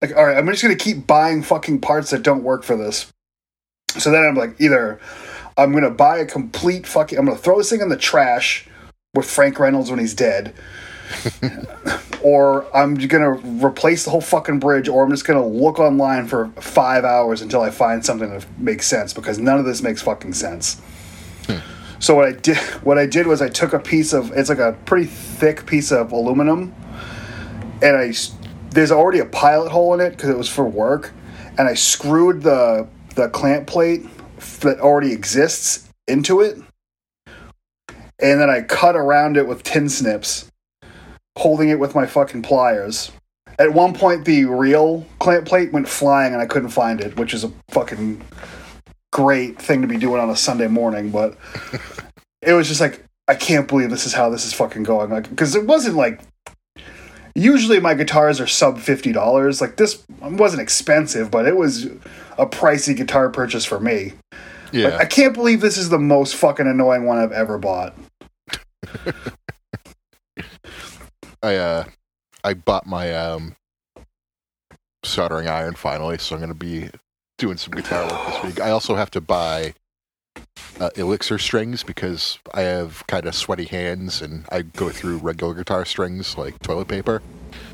[0.03, 3.12] like all right, I'm just gonna keep buying fucking parts that don't work for this.
[3.99, 5.01] So then I'm like, either
[5.59, 8.68] I'm gonna buy a complete fucking, I'm gonna throw this thing in the trash
[9.14, 10.55] with Frank Reynolds when he's dead,
[12.23, 16.49] or I'm gonna replace the whole fucking bridge, or I'm just gonna look online for
[16.61, 20.35] five hours until I find something that makes sense because none of this makes fucking
[20.35, 20.81] sense.
[21.47, 21.59] Hmm.
[21.99, 24.61] So what I did, what I did was I took a piece of, it's like
[24.61, 26.73] a pretty thick piece of aluminum,
[27.83, 28.12] and I
[28.71, 31.12] there's already a pilot hole in it because it was for work,
[31.59, 34.07] and I screwed the the clamp plate
[34.61, 36.59] that already exists into it,
[38.21, 40.51] and then I cut around it with tin snips,
[41.37, 43.12] holding it with my fucking pliers.
[43.59, 47.35] At one point, the real clamp plate went flying, and I couldn't find it, which
[47.35, 48.22] is a fucking
[49.12, 51.37] great thing to be doing on a Sunday morning, but
[52.43, 55.11] it was just like I can't believe this is how this is fucking going.
[55.11, 56.20] Like, because it wasn't like
[57.35, 59.61] usually my guitars are sub fifty dollars.
[59.61, 61.87] Like this wasn't expensive, but it was
[62.39, 64.14] a pricey guitar purchase for me.
[64.73, 67.97] Yeah, Like, I can't believe this is the most fucking annoying one I've ever bought.
[71.43, 71.85] I uh,
[72.45, 73.55] I bought my um,
[75.05, 76.91] soldering iron finally, so I'm gonna be
[77.39, 78.61] doing some guitar work this week.
[78.61, 79.75] I also have to buy
[80.81, 85.55] uh, elixir strings because I have kind of sweaty hands and I go through regular
[85.55, 87.23] guitar strings like toilet paper.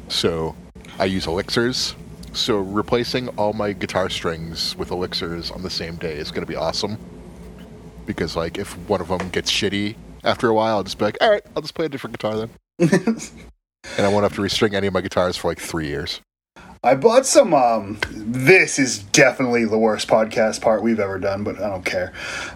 [0.09, 0.55] So
[0.99, 1.95] I use elixirs.
[2.35, 6.47] So replacing all my guitar strings with elixirs on the same day is going to
[6.51, 6.99] be awesome.
[8.07, 11.17] because like if one of them gets shitty after a while, I'll just be like,
[11.21, 14.75] all right, I'll just play a different guitar then, and I won't have to restring
[14.75, 16.21] any of my guitars for like three years.
[16.83, 17.55] I bought some.
[17.55, 22.13] Um, this is definitely the worst podcast part we've ever done, but I don't care.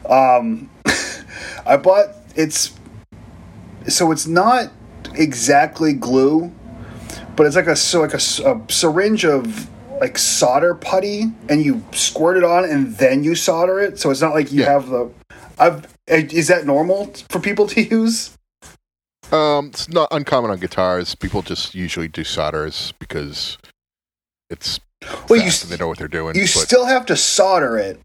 [0.08, 0.68] Um,
[1.66, 2.74] I bought it's
[3.86, 4.70] so it's not
[5.14, 6.52] exactly glue,
[7.38, 9.70] but it's like a so like a, a syringe of
[10.00, 13.98] like solder putty, and you squirt it on, and then you solder it.
[14.00, 14.72] So it's not like you Yeah.
[14.72, 15.08] have the.
[15.56, 18.36] I've, eh, is that normal for people to use?
[19.30, 21.14] Um, it's not uncommon on guitars.
[21.14, 23.56] People just usually do solders because
[24.50, 24.80] it's
[25.28, 26.34] Well, you they know what they're doing.
[26.34, 28.00] You but still have to solder it.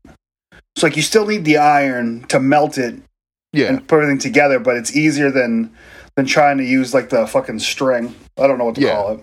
[0.75, 3.01] It's like you still need the iron to melt it
[3.51, 5.71] yeah, and put everything together, but it's easier than
[6.15, 8.13] than trying to use like the fucking string.
[8.37, 8.93] I don't know what to Yeah.
[8.93, 9.19] call it.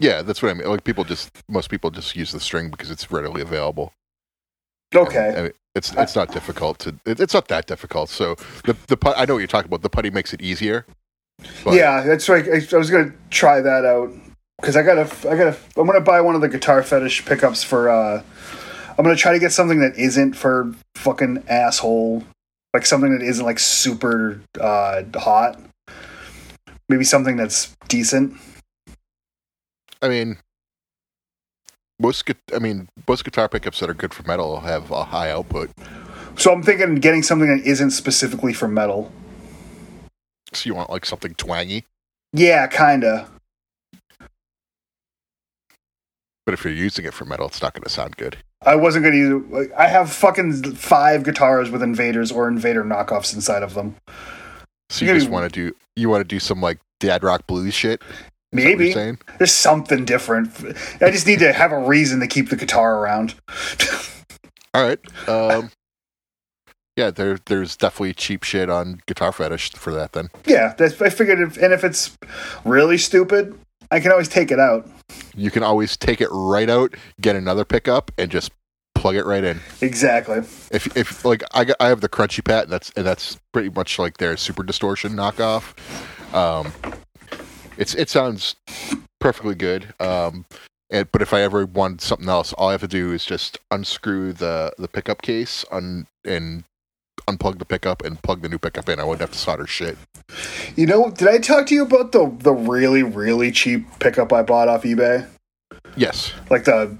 [0.00, 0.68] yeah, that's what I mean.
[0.68, 3.92] Like people just most people just use the string because it's readily available.
[4.94, 5.34] Okay.
[5.36, 6.94] I mean, it's it's not difficult to.
[7.06, 8.10] It, it's not that difficult.
[8.10, 9.82] So the the put, I know what you're talking about.
[9.82, 10.84] The putty makes it easier.
[11.64, 12.44] But yeah, that's right.
[12.46, 14.12] I, I was gonna try that out
[14.60, 17.88] because I gotta, I gotta, I'm gonna buy one of the guitar fetish pickups for.
[17.88, 18.22] uh
[18.98, 22.22] I'm gonna try to get something that isn't for fucking asshole,
[22.74, 25.58] like something that isn't like super uh hot.
[26.90, 28.36] Maybe something that's decent.
[30.02, 30.38] I mean,
[32.00, 35.70] most I mean most guitar pickups that are good for metal have a high output.
[36.36, 39.12] So I'm thinking getting something that isn't specifically for metal.
[40.52, 41.84] So you want like something twangy.
[42.32, 43.28] Yeah, kinda.
[46.44, 48.38] But if you're using it for metal, it's not going to sound good.
[48.66, 49.44] I wasn't gonna use.
[49.48, 53.94] like, I have fucking five guitars with invaders or invader knockoffs inside of them.
[54.90, 57.46] So you Maybe- just want to do you want to do some like dad rock
[57.46, 58.02] blues shit.
[58.02, 60.50] Is that what you're Maybe there's something different.
[61.00, 63.34] I just need to have a reason to keep the guitar around.
[64.74, 64.98] All right.
[65.28, 65.70] Um,
[66.96, 70.12] yeah, there there's definitely cheap shit on Guitar Fetish for that.
[70.12, 71.40] Then yeah, that's, I figured.
[71.40, 72.16] If, and if it's
[72.64, 73.56] really stupid,
[73.92, 74.88] I can always take it out.
[75.36, 78.50] you can always take it right out, get another pickup, and just
[78.94, 79.60] plug it right in.
[79.80, 80.38] Exactly.
[80.70, 83.98] If if like I I have the Crunchy Pat, and that's and that's pretty much
[83.98, 85.74] like their Super Distortion knockoff.
[86.34, 86.72] Um,
[87.76, 88.56] it's it sounds
[89.20, 89.94] perfectly good.
[90.00, 90.44] Um,
[90.90, 93.58] and but if I ever want something else, all I have to do is just
[93.70, 96.64] unscrew the the pickup case un, and
[97.26, 98.98] unplug the pickup and plug the new pickup in.
[98.98, 99.96] I wouldn't have to solder shit.
[100.76, 104.42] You know, did I talk to you about the the really really cheap pickup I
[104.42, 105.26] bought off eBay?
[105.96, 106.32] Yes.
[106.50, 106.96] Like the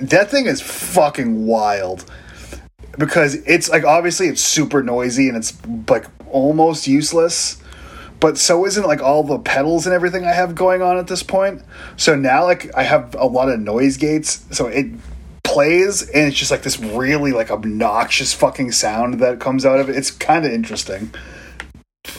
[0.00, 2.04] that thing is fucking wild
[2.98, 5.56] because it's like obviously it's super noisy and it's
[5.88, 7.56] like almost useless.
[8.18, 11.22] But so isn't like all the pedals and everything I have going on at this
[11.22, 11.62] point.
[11.96, 14.44] So now like I have a lot of noise gates.
[14.50, 14.86] So it
[15.42, 19.88] plays and it's just like this really like obnoxious fucking sound that comes out of
[19.88, 19.96] it.
[19.96, 21.14] It's kind of interesting.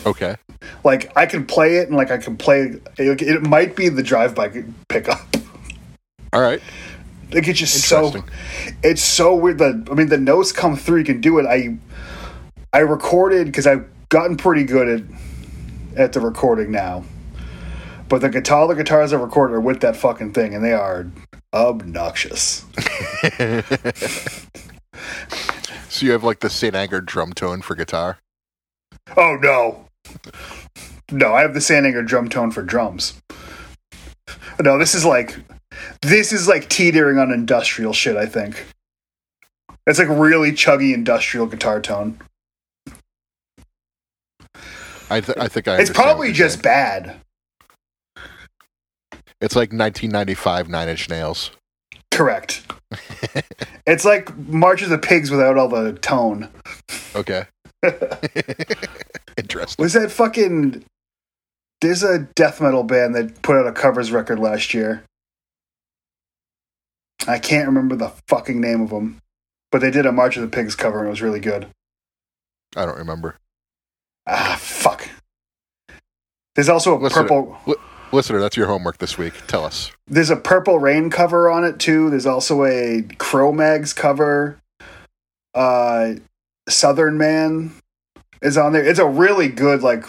[0.04, 0.36] Okay.
[0.84, 4.02] Like I can play it and like I can play it, it might be the
[4.02, 5.20] drive by pickup.
[6.32, 6.62] All right.
[7.32, 8.12] Like it's just so
[8.82, 11.46] it's so weird that I mean the notes come through you can do it.
[11.46, 11.76] I
[12.72, 15.02] I recorded because I've gotten pretty good at
[15.96, 17.04] at the recording now.
[18.08, 21.10] But the guitar the guitars I recorded are with that fucking thing and they are
[21.54, 22.64] obnoxious.
[25.92, 26.74] So you have like the St.
[26.74, 28.18] Anger drum tone for guitar.
[29.14, 29.84] Oh no.
[31.10, 31.84] No, I have the St.
[31.84, 33.20] Anger drum tone for drums.
[34.58, 35.36] No, this is like
[36.00, 38.66] this is like teetering on industrial shit, I think.
[39.86, 42.18] It's like really chuggy industrial guitar tone.
[45.10, 45.80] I th- I think I.
[45.80, 46.62] It's probably just saying.
[46.62, 47.16] bad.
[49.40, 51.50] It's like 1995 Nine Inch Nails.
[52.12, 52.62] Correct.
[53.86, 56.48] it's like March of the Pigs without all the tone.
[57.16, 57.44] Okay.
[59.36, 59.82] Interesting.
[59.82, 60.84] Was that fucking
[61.80, 65.02] there's a death metal band that put out a covers record last year.
[67.26, 69.18] I can't remember the fucking name of them,
[69.70, 71.68] but they did a March of the Pigs cover and it was really good.
[72.76, 73.36] I don't remember.
[74.26, 75.08] Ah, fuck.
[76.54, 77.58] There's also a Listen, purple.
[78.12, 79.34] Listener, that's your homework this week.
[79.46, 79.90] Tell us.
[80.06, 82.10] There's a Purple Rain cover on it too.
[82.10, 84.58] There's also a Cro-Mags cover.
[85.54, 86.14] Uh,
[86.68, 87.72] Southern Man
[88.42, 88.84] is on there.
[88.84, 90.04] It's a really good like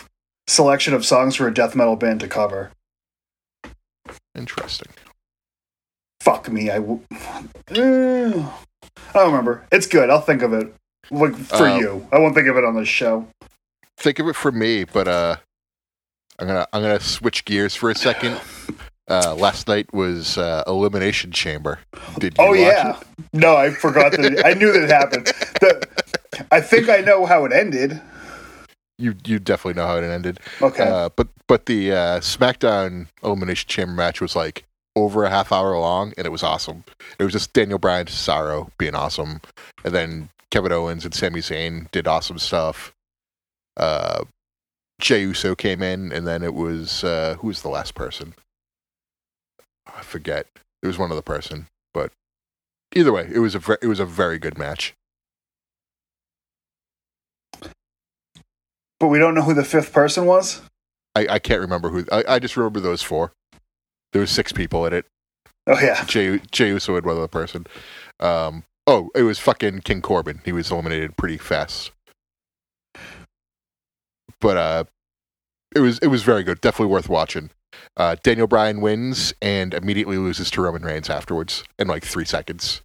[0.47, 2.71] selection of songs for a death metal band to cover.
[4.35, 4.91] Interesting.
[6.23, 6.75] Fuck me, I.
[6.75, 7.01] W-
[7.69, 9.65] I don't remember.
[9.73, 10.09] It's good.
[10.09, 10.73] I'll think of it.
[11.11, 13.27] Like for Um, you, I won't think of it on this show.
[13.97, 15.35] Think of it for me, but uh,
[16.39, 18.39] I'm gonna I'm gonna switch gears for a second.
[19.09, 21.79] Uh, last night was uh, Elimination Chamber.
[22.19, 22.99] Did you Oh yeah.
[23.01, 23.07] it?
[23.33, 24.23] No, I forgot that.
[24.25, 25.25] It, I knew that it happened.
[25.59, 25.87] The
[26.51, 28.01] I think I know how it ended.
[28.97, 30.39] You you definitely know how it ended.
[30.61, 30.87] Okay.
[30.87, 34.63] Uh, but but the uh, SmackDown Elimination Chamber match was like
[34.95, 36.83] over a half hour long, and it was awesome.
[37.19, 39.41] It was just Daniel Bryan, Cesaro being awesome,
[39.83, 42.93] and then Kevin Owens and Sami Zayn did awesome stuff.
[43.77, 44.25] Uh,
[45.01, 48.35] Jey Uso came in, and then it was uh, who was the last person?
[49.87, 50.47] I forget.
[50.81, 52.11] It was one other person, but
[52.95, 54.93] either way, it was a ver- it was a very good match.
[59.03, 60.61] but we don't know who the fifth person was.
[61.13, 62.05] I, I can't remember who.
[62.09, 63.33] I, I just remember those four.
[64.13, 65.05] There was six people in it.
[65.67, 66.03] Oh yeah.
[66.05, 67.67] Jey, Jey Uso and one other person.
[68.19, 70.41] Um, oh, it was fucking King Corbin.
[70.45, 71.91] He was eliminated pretty fast.
[74.39, 74.83] But uh,
[75.75, 76.61] it was it was very good.
[76.61, 77.49] Definitely worth watching.
[77.97, 82.81] Uh, Daniel Bryan wins and immediately loses to Roman Reigns afterwards in like three seconds.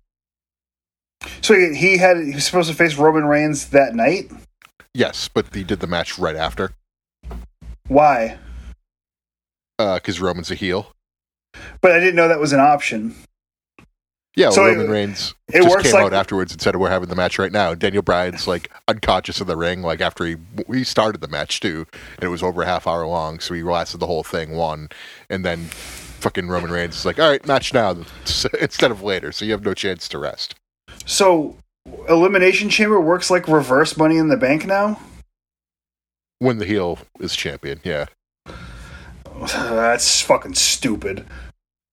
[1.42, 4.30] So he had he was supposed to face Roman Reigns that night.
[4.94, 6.72] Yes, but he did the match right after
[7.88, 8.38] Why?
[9.76, 10.92] because Roman's a heel.
[11.80, 13.14] But I didn't know that was an option.
[14.36, 16.90] Yeah, well, So it- Roman Reigns it just came like- out afterwards and said we're
[16.90, 17.74] having the match right now.
[17.74, 20.36] Daniel Bryan's like unconscious in the ring, like after he
[20.72, 21.86] he started the match too,
[22.16, 24.88] and it was over a half hour long, so he lasted the whole thing, won,
[25.28, 27.90] and then fucking Roman Reigns is like, all right, match now
[28.60, 30.54] instead of later, so you have no chance to rest.
[31.04, 31.56] So
[32.08, 35.00] Elimination Chamber works like reverse Money in the Bank now.
[36.38, 38.06] When the heel is champion, yeah.
[39.52, 41.26] That's fucking stupid.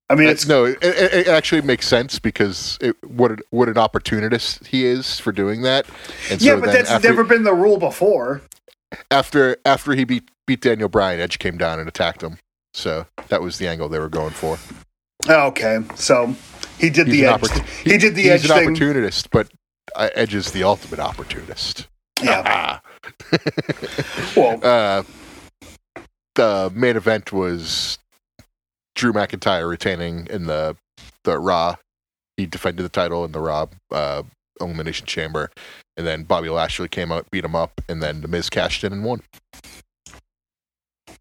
[0.09, 3.67] I mean, It's, it's no, it, it, actually makes sense because it, what an, what
[3.69, 5.87] an opportunist he is for doing that.
[6.29, 8.41] And yeah, so but that's after, never been the rule before.
[9.09, 12.37] after after he beat beat Daniel Bryan, Edge came down and attacked him.
[12.75, 14.59] So that was the angle they were going for.
[15.27, 16.35] Okay, so
[16.77, 17.41] he did He's the edge.
[17.41, 18.67] oppor- he, did the he's edge an thing.
[18.69, 19.49] opportunist, but
[19.95, 21.87] uh, Edge is the ultimate opportunist.
[22.21, 22.79] Yeah.
[24.35, 25.03] Well, uh,
[26.35, 27.97] the main event was
[28.95, 30.75] Drew McIntyre retaining in the
[31.23, 31.75] the Raw.
[32.37, 34.23] He defended the title in the Raw uh,
[34.61, 35.51] Elimination Chamber,
[35.97, 38.93] and then Bobby Lashley came out, beat him up, and then the Miz cashed in
[38.93, 39.21] and won.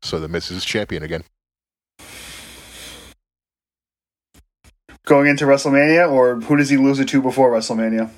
[0.03, 1.25] So the Miz is champion again.
[5.05, 8.11] going into WrestleMania, or who does he lose it to before WrestleMania?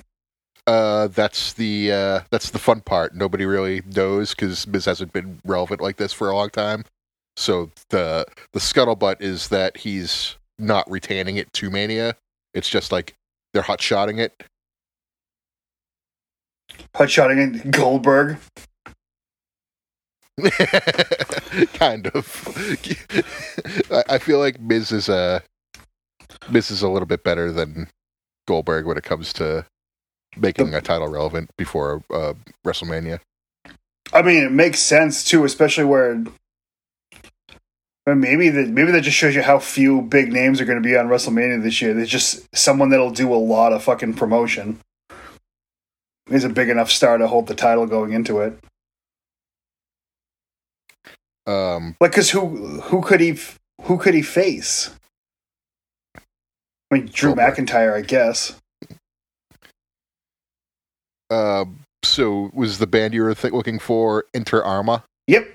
[0.67, 3.15] Uh, that's the uh, that's the fun part.
[3.15, 6.83] Nobody really knows because Miz hasn't been relevant like this for a long time.
[7.37, 12.15] So the the scuttlebutt is that he's not retaining it to Mania.
[12.53, 13.13] It's just like
[13.53, 14.43] they're hot shotting it.
[16.93, 18.37] Hutshotting in Goldberg.
[21.73, 22.47] kind of.
[23.89, 25.41] I, I feel like Miz is a
[26.49, 27.87] Miz is a little bit better than
[28.47, 29.65] Goldberg when it comes to
[30.35, 32.33] making a title relevant before uh,
[32.65, 33.19] WrestleMania.
[34.13, 36.23] I mean, it makes sense too, especially where.
[38.05, 40.95] Maybe that maybe that just shows you how few big names are going to be
[40.95, 41.93] on WrestleMania this year.
[41.93, 44.79] There's just someone that'll do a lot of fucking promotion.
[46.29, 48.57] He's a big enough star to hold the title going into it.
[51.45, 53.37] Um, Like, cause who who could he
[53.83, 54.89] who could he face?
[56.15, 57.55] I mean, Drew Goldberg.
[57.67, 58.55] McIntyre, I guess.
[61.29, 61.65] Uh,
[62.03, 65.03] so was the band you were th- looking for Inter Arma?
[65.27, 65.47] Yep.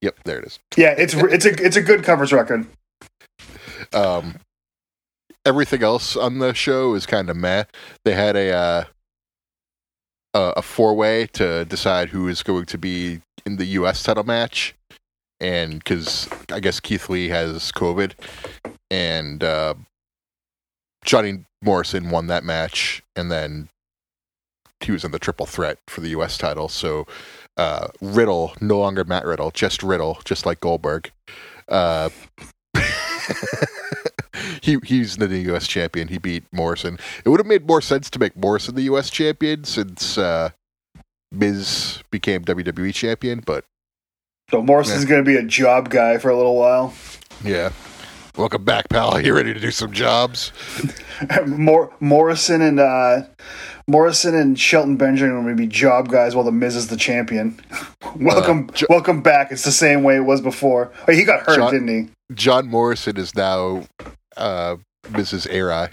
[0.00, 0.58] Yep, there it is.
[0.76, 2.66] Yeah, it's it's a it's a good covers record.
[3.92, 4.36] Um,
[5.44, 7.64] everything else on the show is kind of meh.
[8.04, 8.84] They had a uh,
[10.34, 14.02] a, a four way to decide who is going to be in the U.S.
[14.02, 14.74] title match,
[15.40, 18.12] and because I guess Keith Lee has COVID,
[18.90, 19.74] and uh,
[21.04, 23.68] Johnny Morrison won that match, and then
[24.80, 26.38] he was in the triple threat for the U.S.
[26.38, 26.68] title.
[26.68, 27.06] So
[27.56, 31.10] uh, Riddle, no longer Matt Riddle, just Riddle, just like Goldberg.
[31.68, 32.10] Uh,
[34.62, 35.66] he he's the new U.S.
[35.66, 36.08] champion.
[36.08, 36.98] He beat Morrison.
[37.24, 39.10] It would have made more sense to make Morrison the U.S.
[39.10, 40.50] champion since uh,
[41.32, 43.40] Miz became WWE champion.
[43.44, 43.64] But
[44.50, 46.94] So Morrison's going to be a job guy for a little while.
[47.44, 47.72] yeah,
[48.38, 49.20] welcome back, pal.
[49.20, 50.52] You ready to do some jobs?
[51.46, 53.22] Mor- Morrison and uh,
[53.86, 56.96] Morrison and Shelton Benjamin are going to be job guys while the Miz is the
[56.96, 57.58] champion.
[58.16, 59.52] welcome, Uh, Jo- welcome back.
[59.52, 60.90] It's the same way it was before.
[61.06, 62.08] Oh, he got hurt, John- didn't he?
[62.34, 63.84] John Morrison is now
[64.36, 64.76] uh,
[65.08, 65.46] Mrs.
[65.52, 65.90] Ari.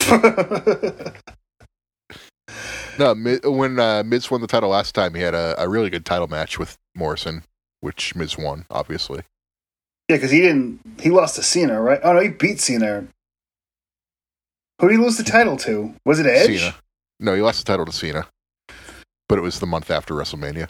[2.98, 3.14] No,
[3.44, 6.26] when uh, Miz won the title last time, he had a, a really good title
[6.26, 7.44] match with Morrison,
[7.80, 9.22] which Miz won, obviously.
[10.10, 10.80] Yeah, because he didn't.
[11.00, 12.00] He lost to Cena, right?
[12.02, 13.06] Oh no, he beat Cena.
[14.80, 15.94] Who did he lose the title to?
[16.04, 16.58] Was it Edge?
[16.58, 16.74] Cena.
[17.20, 18.26] No, he lost the title to Cena.
[19.28, 20.68] but it was the month after WrestleMania.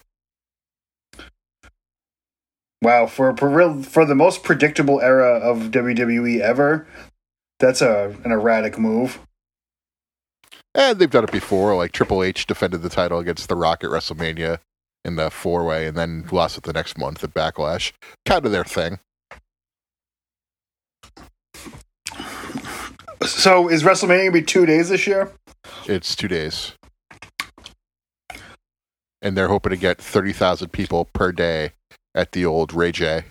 [2.82, 6.86] Wow, for for real for the most predictable era of WWE ever,
[7.59, 9.20] that's a an erratic move.
[10.74, 11.74] And they've done it before.
[11.76, 14.59] Like Triple H defended the title against The Rock at WrestleMania
[15.03, 17.93] in the four way, and then lost it the next month at Backlash.
[18.26, 18.99] Kind of their thing.
[23.24, 25.30] So is WrestleMania gonna be two days this year?
[25.86, 26.72] It's two days.
[29.22, 31.72] And they're hoping to get 30,000 people per day
[32.14, 33.24] at the old Ray J.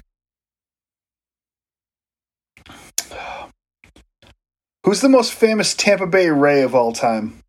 [4.85, 7.43] Who's the most famous Tampa Bay Ray of all time?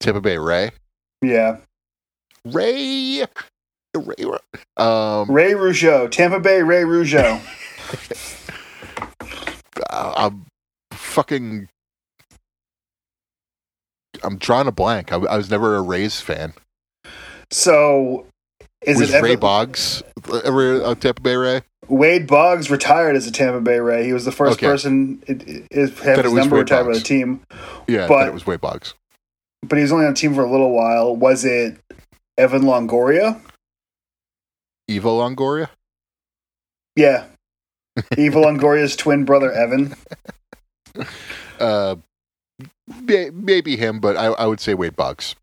[0.00, 0.70] Tampa Bay Ray.
[1.22, 1.58] Yeah,
[2.44, 3.24] Ray.
[3.94, 4.24] Ray.
[4.76, 7.40] Um, Ray Rougeau, Tampa Bay Ray Rougeau.
[9.90, 10.46] uh, I'm
[10.98, 11.68] fucking.
[14.22, 15.12] I'm drawing a blank.
[15.12, 16.52] I, I was never a Rays fan.
[17.50, 18.26] so
[18.82, 20.02] is was it Ray Evan- Boggs
[20.44, 21.62] ever a Tampa Bay Ray?
[21.88, 24.04] Wade Boggs retired as a Tampa Bay Ray.
[24.04, 24.66] He was the first Okay.
[24.66, 27.40] person it, it, have his number Wade retired by the team,
[27.86, 28.94] Yeah, But- it was Wade Boggs.
[29.62, 31.14] but he was only on the team for a little while.
[31.16, 31.78] Was it
[32.36, 33.40] Evan Longoria?
[34.90, 35.68] Evo Longoria.
[36.96, 37.26] Yeah.
[38.16, 39.94] Evil Longoria's twin brother Evan.
[41.60, 41.96] Uh,
[43.04, 45.34] maybe him, but I, I would say Wade Boggs.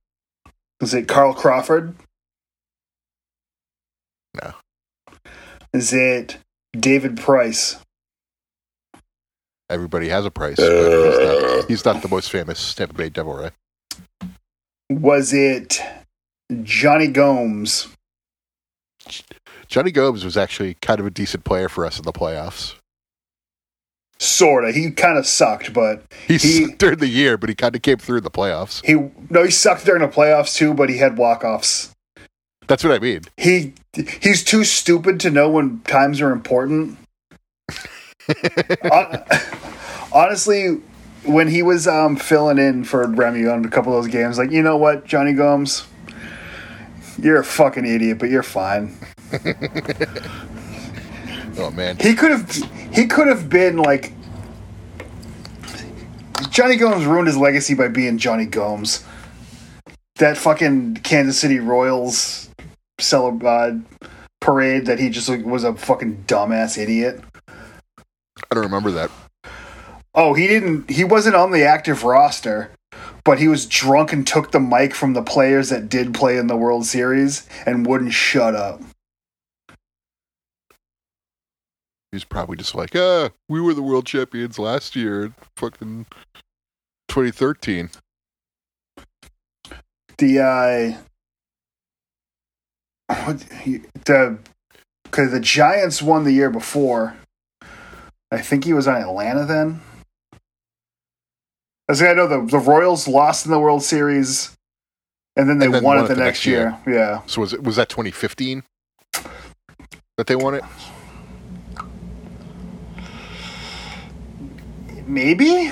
[0.79, 1.93] Is it Carl Crawford?
[4.33, 4.53] No.
[5.73, 6.37] Is it
[6.71, 7.75] David Price?
[9.69, 13.33] Everybody has a price, but he's not, he's not the most famous Tampa Bay Devil
[13.33, 13.51] Ray.
[14.89, 15.81] Was it
[16.63, 17.87] Jonny Gomes?
[19.67, 22.75] Jonny Gomes was actually kind of a decent player for us in the playoffs.
[24.19, 24.71] Sorta.
[24.71, 27.81] He kind of sucked, but He, He- sucked during the year, but he kind of
[27.81, 28.83] came through the playoffs.
[28.85, 28.93] he
[29.29, 30.73] no, he sucked during the playoffs too.
[30.73, 31.91] But he had walk offs.
[32.67, 33.21] That's what I mean.
[33.37, 33.73] He
[34.21, 36.97] he's too stupid to know when times are important.
[38.83, 39.23] Hon-
[40.11, 40.81] Honestly,
[41.25, 44.49] when he was um, filling in for Remy on a couple of those games, like
[44.51, 45.85] you know what, Jonny Gomes,
[47.21, 48.95] you're a fucking idiot, but you're fine.
[51.57, 52.51] Oh man, He could have
[52.93, 54.13] he could have been like
[56.49, 59.03] Jonny Gomes ruined his legacy by being Jonny Gomes.
[60.17, 62.49] That fucking Kansas City Royals
[62.99, 64.07] celeb- uh,
[64.39, 67.21] parade that he just like, was a fucking dumbass idiot.
[67.57, 69.11] I don't remember that.
[70.13, 70.89] Oh, he didn't.
[70.89, 72.71] He wasn't on the active roster,
[73.25, 76.47] but he was drunk and took the mic from the players that did play in
[76.47, 78.81] the World Series and wouldn't shut up.
[82.15, 86.05] He's probably just like, ah, we were the world champions last year, fucking
[87.09, 87.89] 2013.
[90.17, 90.93] the uh
[94.05, 94.37] the
[95.03, 97.15] because the Giants won the year before.
[98.31, 99.81] I think he was on Atlanta then.
[101.89, 104.55] As I know, the the Royals lost in the World Series,
[105.35, 106.77] and then they And then won, it the, next year.
[106.87, 108.63] Yeah, So was it was that 2015
[110.17, 110.63] that they won it?
[115.05, 115.71] Maybe.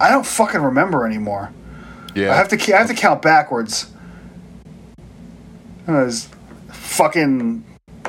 [0.00, 1.52] I don't fucking remember anymore.
[2.14, 3.92] Yeah, I have to I have to count backwards.
[5.88, 6.28] Uh, it was
[6.70, 7.64] fucking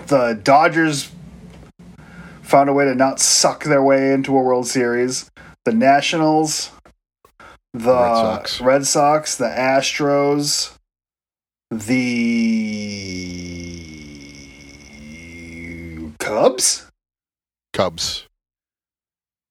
[0.08, 1.12] the Dodgers
[2.42, 5.30] found a way to not suck their way into a World Series.
[5.66, 6.72] The Nationals,
[7.74, 8.62] the Red Sox.
[8.62, 10.76] Red Sox, the Astros,
[11.70, 12.10] the
[16.20, 16.88] Cubs,
[17.74, 18.28] Cubs.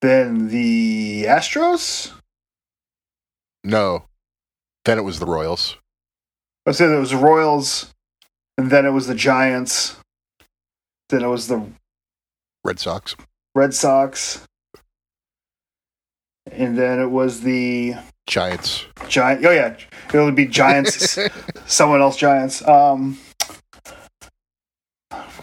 [0.00, 2.12] Then the Astros.
[3.64, 4.04] No,
[4.84, 5.76] then it was the Royals.
[6.66, 7.92] I said it was the Royals,
[8.56, 9.96] and then it was the Giants,
[11.08, 11.62] then it was the
[12.64, 13.16] Red Sox.
[13.54, 14.46] Red Sox,
[16.50, 17.94] and then it was the
[18.26, 18.84] Giants.
[19.08, 19.44] Giant.
[19.44, 19.76] Oh yeah,
[20.12, 21.18] it would be Giants.
[21.66, 22.66] someone else Giants.
[22.66, 23.18] Um,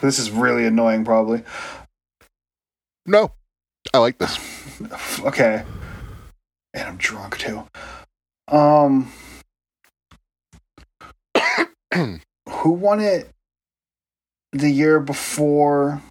[0.02, 1.04] this is really annoying.
[1.04, 1.44] Probably
[3.06, 3.32] No,
[3.94, 4.38] I like this.
[5.22, 5.64] okay.
[6.74, 7.68] And I'm drunk too.
[8.48, 9.12] Um,
[11.94, 13.30] who won it
[14.52, 16.02] the year before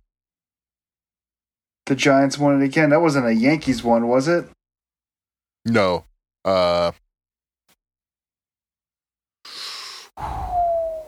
[1.87, 2.91] the Giants won it again?
[2.91, 4.47] That wasn't a Yankees one, was it?
[5.67, 6.05] No.
[6.45, 6.93] Uh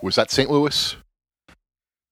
[0.01, 0.49] Was that St.
[0.49, 0.95] Louis?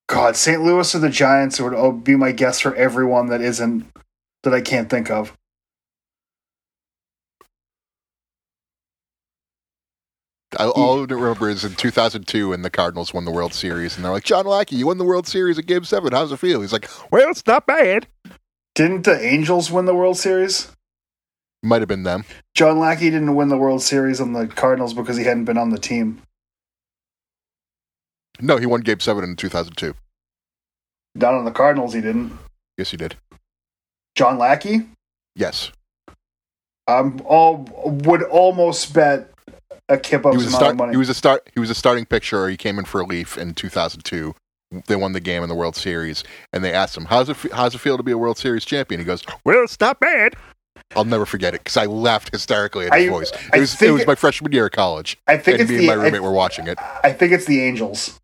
[0.07, 0.61] God, St.
[0.61, 3.85] Louis or the Giants would oh, be my guess for everyone that isn't
[4.45, 5.35] that I can't think of.
[10.57, 14.05] I, all I remember is in 2002 when the Cardinals won the World Series, and
[14.05, 16.13] they're like, John Lackey, you won the World Series at Game Seven.
[16.13, 16.61] How's it feel?
[16.61, 18.07] He's like, Well, it's not bad.
[18.73, 20.71] Didn't the Angels win the World Series?
[21.61, 22.23] Might have been them.
[22.53, 25.71] John Lackey didn't win the World Series on the Cardinals because he hadn't been on
[25.71, 26.21] the team.
[28.39, 29.93] No, he won Game Seven in 2002.
[31.15, 32.37] Not on the Cardinals, he didn't.
[32.77, 33.15] Yes, he did.
[34.15, 34.87] John Lackey?
[35.35, 35.71] Yes,
[36.87, 39.31] I'm all would almost bet
[39.89, 40.75] a kip he was a start.
[40.75, 40.91] money.
[40.91, 41.49] He was a start.
[41.53, 42.47] He was a starting pitcher.
[42.49, 44.33] He came in for relief in 2002.
[44.87, 47.37] They won the game in the World Series, and they asked him, "How's it?
[47.53, 50.35] How's it feel to be a World Series champion?" He goes, "Well, it's not bad."
[50.95, 53.31] I'll never forget it because I laughed hysterically at his I- voice.
[53.53, 55.17] It was, it was my freshman year of college.
[55.27, 56.77] I think and it's me the and my roommate were watching it.
[57.03, 58.19] I think it's the Angels.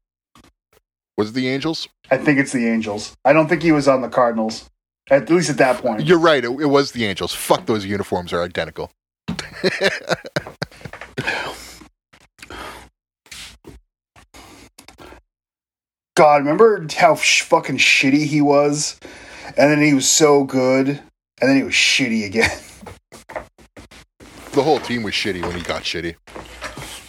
[1.17, 1.87] Was it the Angels?
[2.09, 3.15] I think it's the Angels.
[3.25, 4.69] I don't think he was on the Cardinals.
[5.11, 6.07] At least at that point.
[6.07, 6.45] You're right.
[6.45, 7.33] It, it was the Angels.
[7.35, 8.91] Fuck, those uniforms are identical.
[16.15, 18.99] God, remember how sh- fucking shitty he was?
[19.57, 21.01] And then he was so good, and
[21.41, 22.51] then he was shitty again.
[24.53, 26.15] The whole team was shitty when he got shitty.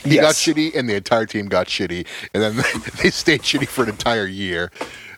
[0.05, 2.57] He got shitty, and the entire team got shitty, and then
[3.03, 4.71] they stayed shitty for an entire year.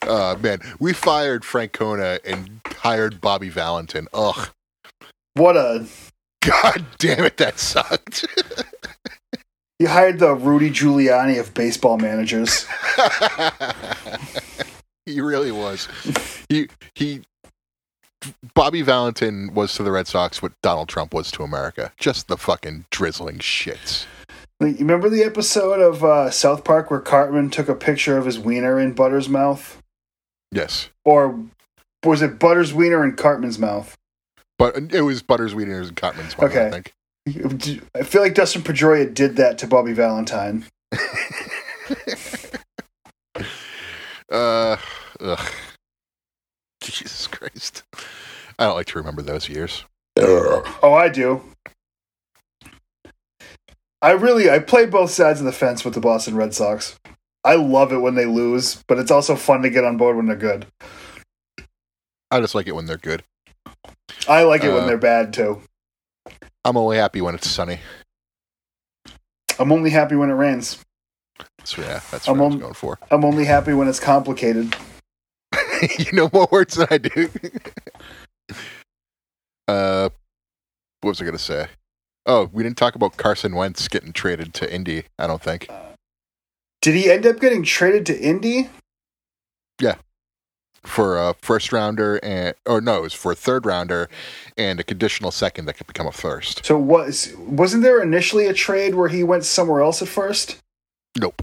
[0.02, 4.06] Uh, man, we fired Francona and hired Bobby Valentine.
[4.12, 4.50] Ugh,
[5.34, 5.86] What a.
[6.44, 8.26] god damn it, that sucked.
[9.80, 12.64] You hired the Rudy Giuliani of baseball managers.
[15.06, 15.88] he really was.
[16.48, 17.22] He he.
[18.54, 21.92] Bobby Valentine was to the Red Sox what Donald Trump was to America.
[21.98, 24.06] Just the fucking drizzling shits.
[24.64, 28.24] Like, You remember the episode of uh, South Park where Cartman took a picture of
[28.24, 29.78] his wiener in Butter's mouth?
[30.52, 31.38] Yes, Or
[32.04, 33.96] was it Butter's wiener in Cartman's mouth?
[34.56, 36.70] but it was Butters, wiener in Cartman's mouth, I Okay.
[36.70, 36.94] think.
[37.96, 40.64] I feel like Dustin Pedroia did that to Bobby Valentine.
[44.30, 44.76] Uh,
[45.20, 45.50] ugh.
[46.80, 47.82] Jesus Christ.
[48.58, 49.84] I don't like to remember those years.
[50.18, 51.42] Oh, I do.
[54.04, 56.96] I really I play both sides of the fence with the Boston Red Sox.
[57.42, 60.26] I love it when they lose, but it's also fun to get on board when
[60.26, 60.66] they're good.
[62.30, 63.24] I just like it when they're good.
[64.28, 65.62] I like it when Uh, they're bad too.
[66.66, 67.80] I'm only happy when it's sunny.
[69.58, 70.84] I'm only happy when it rains.
[71.64, 72.98] So yeah, that's I'm what I was on- going for.
[73.10, 74.76] I'm only happy when it's complicated.
[75.98, 77.30] you know more words than I do.
[79.68, 80.10] uh,
[81.00, 81.68] what was I going to say?
[82.26, 85.04] Oh, we didn't talk about Carson Wentz getting traded to Indy.
[85.18, 85.68] I don't think.
[86.80, 88.70] Did he end up getting traded to Indy?
[89.80, 89.96] Yeah,
[90.84, 94.08] for a first rounder and or no, it was for a third rounder
[94.56, 96.64] and a conditional second that could become a first.
[96.64, 100.58] So was wasn't there initially a trade where he went somewhere else at first?
[101.18, 101.42] Nope.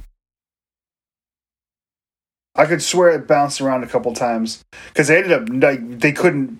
[2.55, 6.11] I could swear it bounced around a couple times because they ended up like they
[6.11, 6.59] couldn't.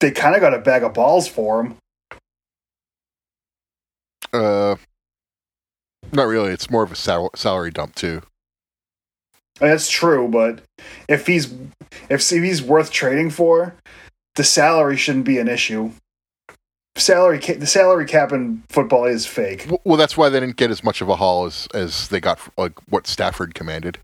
[0.00, 1.76] They kind of got a bag of balls for him.
[4.32, 4.76] Uh,
[6.12, 6.50] not really.
[6.52, 8.22] It's more of a sal- salary dump too.
[9.58, 10.62] That's true, but
[11.08, 11.52] if he's
[12.08, 13.74] if, if he's worth trading for,
[14.36, 15.92] the salary shouldn't be an issue.
[16.96, 19.66] Salary ca- the salary cap in football is fake.
[19.84, 22.38] Well, that's why they didn't get as much of a haul as as they got
[22.56, 23.98] like what Stafford commanded.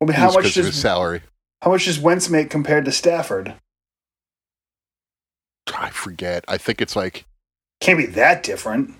[0.00, 1.22] I mean, how much does salary?
[1.60, 3.54] how much does Wentz make compared to Stafford?
[5.76, 6.44] I forget.
[6.48, 7.24] I think it's like
[7.80, 8.94] Can't be that different.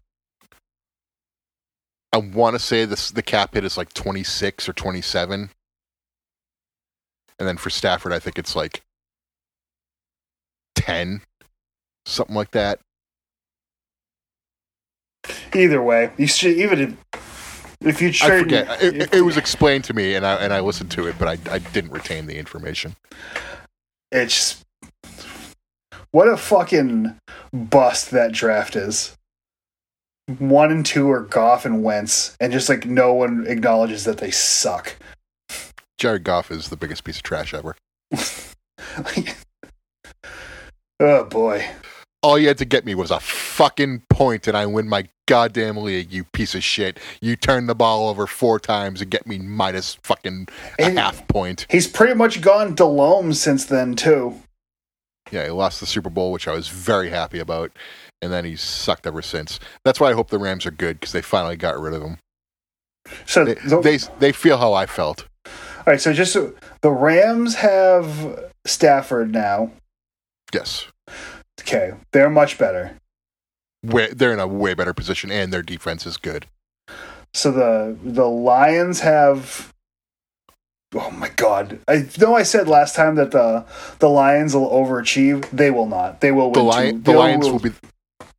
[2.13, 3.11] I want to say this.
[3.11, 5.51] The cap hit is like twenty six or twenty seven,
[7.39, 8.83] and then for Stafford, I think it's like
[10.75, 11.23] ten,
[12.05, 12.81] something like that.
[15.55, 16.99] Either way, you should even
[17.81, 18.43] if, you I trade.
[18.43, 18.83] forget.
[18.83, 21.55] It, it was explained to me, and I and I listened to it, but I
[21.55, 22.97] I didn't retain the information.
[24.11, 24.62] It's
[26.13, 27.19] what a fucking
[27.53, 29.17] bust that draft is.
[30.39, 34.31] One and two are Goff and Wentz, and just like no one acknowledges that they
[34.31, 34.97] suck.
[35.99, 37.77] Jared Goff is the biggest piece of trash ever.
[41.01, 41.67] oh boy.
[42.23, 45.77] All you had to get me was a fucking point, and I win my goddamn
[45.79, 46.13] league.
[46.13, 47.01] You piece of shit!
[47.21, 50.47] You turn the ball over four times and get me minus fucking
[50.79, 51.67] a And- half point.
[51.69, 54.41] He's pretty much gone Delome since then too.
[55.33, 57.73] Yeah, he lost the Super Bowl, which I was very happy about,
[58.21, 59.59] and then he's sucked ever since.
[59.85, 62.19] That's why I hope the Rams are good because they finally got rid of him.
[63.27, 65.27] So They, the- they they feel how I felt.
[65.47, 66.53] all right, so just so
[66.83, 69.73] the Rams have Stafford now.
[70.55, 70.87] Yes,
[71.61, 72.97] Okay, they're much better.
[73.83, 76.47] way, they're in a way better position, and their defense is good.
[77.33, 79.73] So the the Lions have.
[80.95, 81.79] Oh my god!
[81.89, 83.65] I know I said last time that the
[83.99, 85.49] the Lions will overachieve.
[85.51, 86.21] They will not.
[86.21, 86.69] They will The, win.
[86.69, 87.71] Lion, two, the Lions will be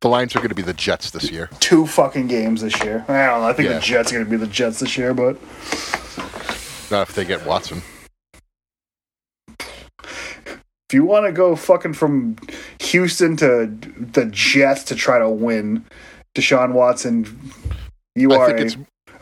[0.00, 1.48] the Lions are going to be the Jets this year.
[1.60, 3.04] two fucking games this year.
[3.08, 3.48] I don't know.
[3.48, 3.74] I think Yeah.
[3.76, 5.36] the Jets are going to be the Jets this year, but
[6.90, 7.82] Not if they get Watson.
[9.58, 12.36] if you want to go fucking from
[12.80, 13.66] Houston to
[14.12, 15.84] the Jets to try to win
[16.34, 17.50] Deshaun Watson,
[18.14, 18.78] you I are think a, it's a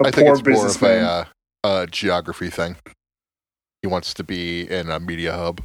[0.06, 1.04] I think poor it's more of a businessman.
[1.04, 1.24] uh,
[1.64, 2.76] uh, geography thing.
[3.82, 5.60] He wants to be in a media hub.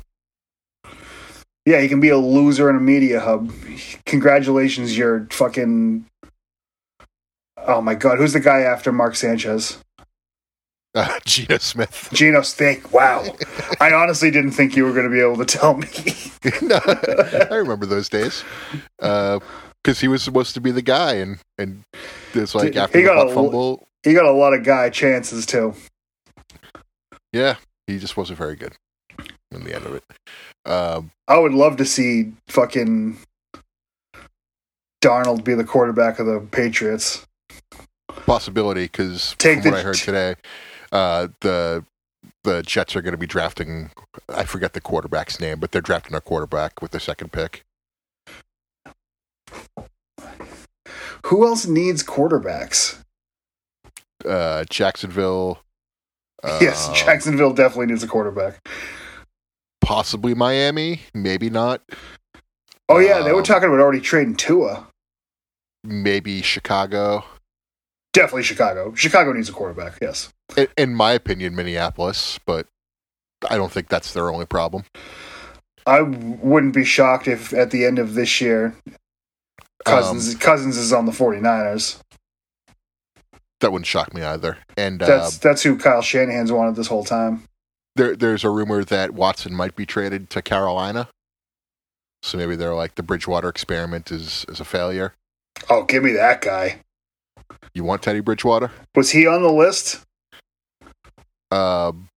[1.65, 3.51] Yeah, you can be a loser in a media hub.
[4.05, 6.05] Congratulations, you're fucking.
[7.57, 9.77] Oh my god, who's the guy after Mark Sanchez?
[10.95, 12.09] Uh, Geno Smith.
[12.13, 12.91] Geno Steak.
[12.91, 13.23] Wow.
[13.79, 15.87] I honestly didn't think you were going to be able to tell me.
[16.61, 16.79] no,
[17.51, 18.43] I remember those days.
[18.97, 21.83] Because he was supposed to be the guy, and and
[22.33, 24.89] it's like He after the got butt a- fumble, he got a lot of guy
[24.89, 25.75] chances too.
[27.33, 27.55] yeah,
[27.87, 28.73] he just wasn't very good
[29.51, 30.03] in the end of it.
[30.69, 33.17] Um, I would love to see fucking
[35.03, 37.25] Darnold be the quarterback of the Patriots.
[38.25, 40.35] possibility because from the- what I heard today,
[40.91, 41.85] uh, the
[42.43, 43.91] the Jets are going to be drafting.
[44.29, 47.63] I forget the quarterback's name, but they're drafting a quarterback with their second pick.
[51.25, 53.01] Who else needs quarterbacks?
[54.25, 55.59] Uh, Jacksonville.
[56.61, 58.67] yes, uh, Jacksonville definitely needs a quarterback.
[59.81, 61.81] possibly Miami, maybe not.
[62.89, 64.87] Oh yeah, they were Um, talking about already trading Tua.
[65.83, 67.23] Maybe Chicago.
[68.13, 68.93] Definitely Chicago.
[68.95, 69.97] Chicago needs a quarterback.
[70.01, 70.29] Yes.
[70.55, 72.67] In, in my opinion, Minneapolis, but
[73.49, 74.83] I don't think that's their only problem.
[75.85, 78.75] I wouldn't be shocked if at the end of this year
[79.85, 81.99] Cousins Um, Cousins is on the 49ers.
[83.59, 84.57] That wouldn't shock me either.
[84.77, 87.43] And uh, That's that's who Kyle Shanahan's wanted this whole time.
[87.95, 91.07] there, there's a rumor that Watson might be traded to Carolina.
[92.23, 95.13] So maybe they're like the Bridgewater experiment is is a failure.
[95.69, 96.81] Oh, give me that guy.
[97.73, 98.71] You want Teddy Bridgewater?
[98.95, 100.01] Was he on the list?
[101.51, 102.09] Um,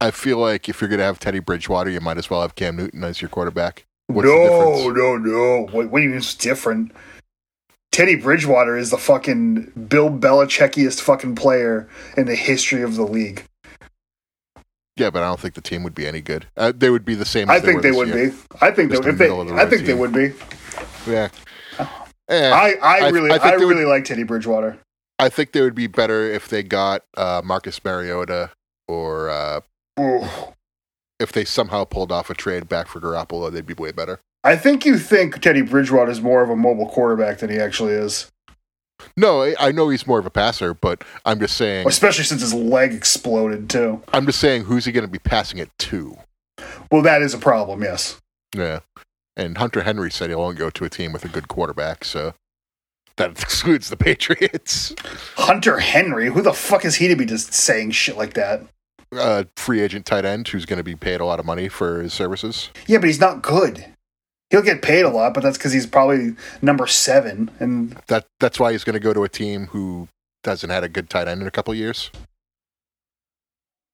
[0.00, 2.76] I feel like if you're gonna have Teddy Bridgewater, you might as well have Cam
[2.76, 3.84] Newton as your quarterback.
[4.08, 4.96] What's the no, difference?
[4.98, 5.66] no, no.
[5.72, 6.92] What, what do you mean it's different?
[7.92, 13.44] Teddy Bridgewater is the fucking Bill Belichickiest fucking player in the history of the league.
[14.96, 16.46] Yeah, but I don't think the team would be any good.
[16.56, 17.50] Uh, they would be the same.
[17.50, 18.30] I think they would year.
[18.30, 18.36] be.
[18.60, 20.32] I think they, Just if they, the I think they would be.
[21.06, 21.28] Yeah.
[22.28, 24.78] Eh, I, I I- really, I I, they would- really like Teddy Bridgewater.
[25.18, 28.50] I think they would be better if they got uh, Marcus Mariota
[28.88, 29.60] or uh,
[31.20, 33.52] if they somehow pulled off a trade back for Garoppolo.
[33.52, 34.18] They'd be way better.
[34.44, 37.92] I think you think Teddy Bridgewater is more of a mobile quarterback than he actually
[37.92, 38.30] is,
[39.16, 41.86] No, I, I know he's more of a passer, but I'm just saying.
[41.86, 44.02] especially since his leg exploded too.
[44.12, 46.16] I'm just saying, who's he going to be passing it to?
[46.90, 47.82] Well, that is a problem.
[47.82, 48.20] Yes.
[48.54, 48.80] Yeah.
[49.36, 52.34] And Hunter Henry said he'll only go to a team with a good quarterback, so
[53.16, 54.94] that excludes the Patriots.
[55.36, 58.62] Hunter Henry, who the fuck is he to be just saying shit like that?
[59.10, 62.02] Uh, free agent tight end who's going to be paid a lot of money for
[62.02, 62.70] his services.
[62.86, 63.86] Yeah, but he's not good.
[64.52, 67.50] He'll get paid a lot, but that's because he's probably number seven.
[67.58, 70.08] And That that's why he's going to go to a team who
[70.44, 72.10] hasn't had a good tight end in a couple years.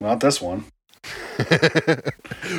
[0.00, 0.64] not this one.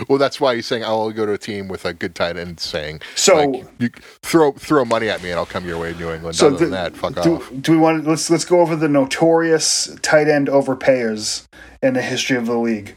[0.08, 2.60] well, that's why he's saying I'll go to a team with a good tight end.
[2.62, 3.90] Saying So, like, you
[4.24, 6.38] throw throw money at me and I'll come your way, New England.
[6.38, 7.52] so Other the- than that, fuck do, off.
[7.62, 11.48] do we want to let's let's go over the notorious tight end overpayers
[11.84, 12.96] in the history of the league?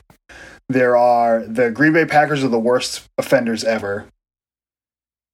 [0.68, 4.06] There are the Green Bay Packers are the worst offenders ever.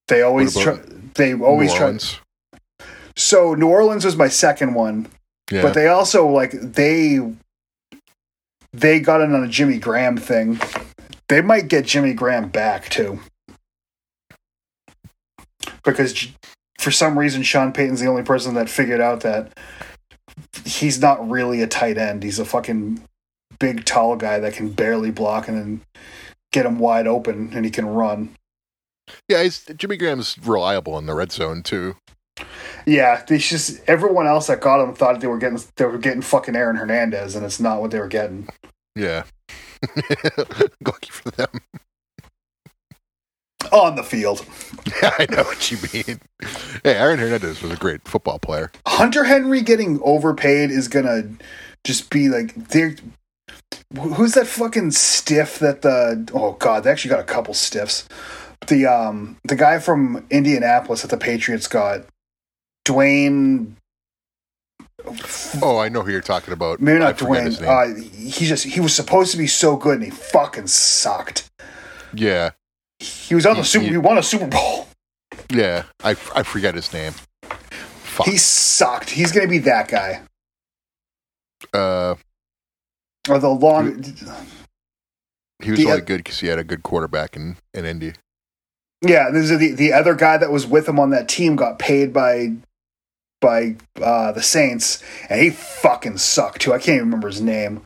[0.09, 0.79] They always try.
[1.15, 1.97] They always try.
[3.17, 5.09] So New Orleans was my second one,
[5.51, 5.63] Yeah.
[5.63, 7.21] but they also like they
[8.73, 10.61] they got in on a Jimmy Graham thing.
[11.29, 13.21] They might get Jimmy Graham back too,
[15.85, 16.29] because
[16.79, 19.53] for some reason Sean Payton's the only person that figured out that
[20.65, 22.23] he's not really a tight end.
[22.23, 23.03] He's a fucking
[23.59, 25.81] big, tall guy that can barely block and then
[26.53, 28.31] get him wide open, and he can run.
[29.29, 31.97] Yeah, he's, Jimmy Graham's reliable in the red zone too.
[32.87, 36.23] Yeah, it's just everyone else that got him thought they were getting they were getting
[36.23, 38.49] fucking Aaron Hernandez, and it's not what they were getting.
[38.95, 39.25] Yeah.
[40.85, 41.49] Lucky for them.
[43.73, 44.45] on the field.
[45.03, 46.21] Yeah, I know what you mean.
[46.85, 48.71] Hey, Aaron Hernandez was a great football player.
[48.87, 51.29] Hunter Henry getting overpaid is gonna
[51.85, 52.55] just be like
[53.97, 58.07] who's that fucking stiff that the oh god they actually got a couple stiffs
[58.69, 62.05] the um the guy from Indianapolis that the Patriots got,
[62.87, 63.73] Dwayne.
[65.63, 66.81] Oh, I know who you're talking about.
[66.81, 67.61] Maybe not Dwayne.
[67.63, 71.49] Uh, he just he was supposed to be so good and he fucking sucked.
[72.13, 72.51] yeah,
[72.99, 73.85] He was on the He- super.
[73.85, 74.89] he- He won a Super Bowl.
[75.51, 75.85] yeah.
[76.03, 77.13] I I forget his name.
[77.43, 78.27] Fuck.
[78.27, 79.11] He sucked.
[79.11, 80.23] He's gonna be that guy
[81.73, 82.17] uh,
[83.29, 84.03] or the long.
[85.63, 88.13] he was The only good because he had a good quarterback in in Indy.
[89.03, 91.79] Yeah, this is the the other guy that was with him on that team got
[91.79, 92.53] paid by
[93.41, 96.73] by uh, the Saints, and he fucking sucked too.
[96.73, 97.85] I can't even remember his name.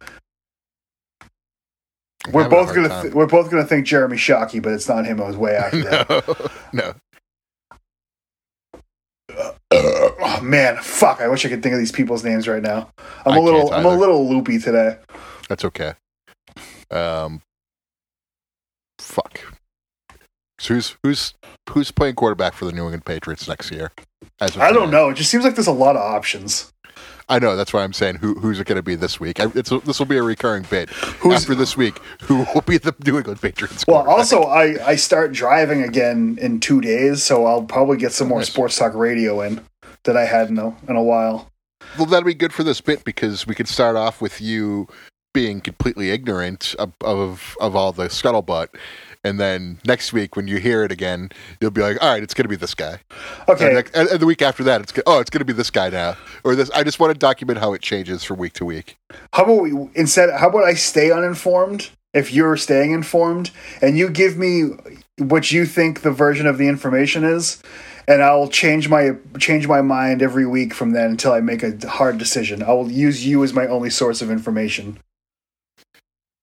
[2.33, 5.21] We're both gonna th- we're both gonna think Jeremy Shockey, but it's not him.
[5.21, 6.55] It was way after that.
[6.73, 6.95] no,
[9.31, 9.55] no.
[9.73, 11.21] oh, man, fuck!
[11.21, 12.91] I wish I could think of these people's names right now.
[13.27, 14.99] I'm I a little I'm a little loopy today.
[15.49, 15.95] That's okay.
[16.91, 17.43] Um,
[18.99, 19.52] fuck.
[20.63, 21.35] So who's who's
[21.71, 23.91] who's playing quarterback for the New England Patriots next year?
[24.41, 25.09] As I don't know.
[25.11, 26.73] It just seems like there's a lot of options.
[27.29, 27.57] I know.
[27.57, 29.41] That's why I'm saying who who's it going to be this week?
[29.41, 30.89] I, it's this will be a recurring bit.
[30.91, 33.85] Who's- After this week, who will be the New England Patriots?
[33.89, 38.29] Well, also I I start driving again in two days, so I'll probably get some
[38.29, 38.49] more Nice.
[38.53, 39.61] sports talk radio in
[40.05, 41.51] that I had in a in a while.
[41.97, 44.87] well, that'll be good for this bit because we could start off with you
[45.35, 48.69] being completely ignorant of of, of all the scuttlebutt.
[49.25, 52.35] And then next week, when you hear it again, you'll be like, "All right, it's
[52.35, 53.01] going to be this guy."
[53.49, 55.71] Okay, And, next, and, the week after that, it's oh, it's going to be this
[55.71, 56.71] guy now, or this.
[56.71, 58.97] I just want to document how it changes from week to week.
[59.33, 60.31] how about we instead?
[60.31, 64.71] How about I stay uninformed if you're staying informed, and you give me
[65.19, 67.63] what you think the version of the information is,
[68.09, 71.89] and I'll change my change my mind every week from then until I make a
[71.89, 72.63] hard decision.
[72.63, 74.99] I will use you as my only source of information.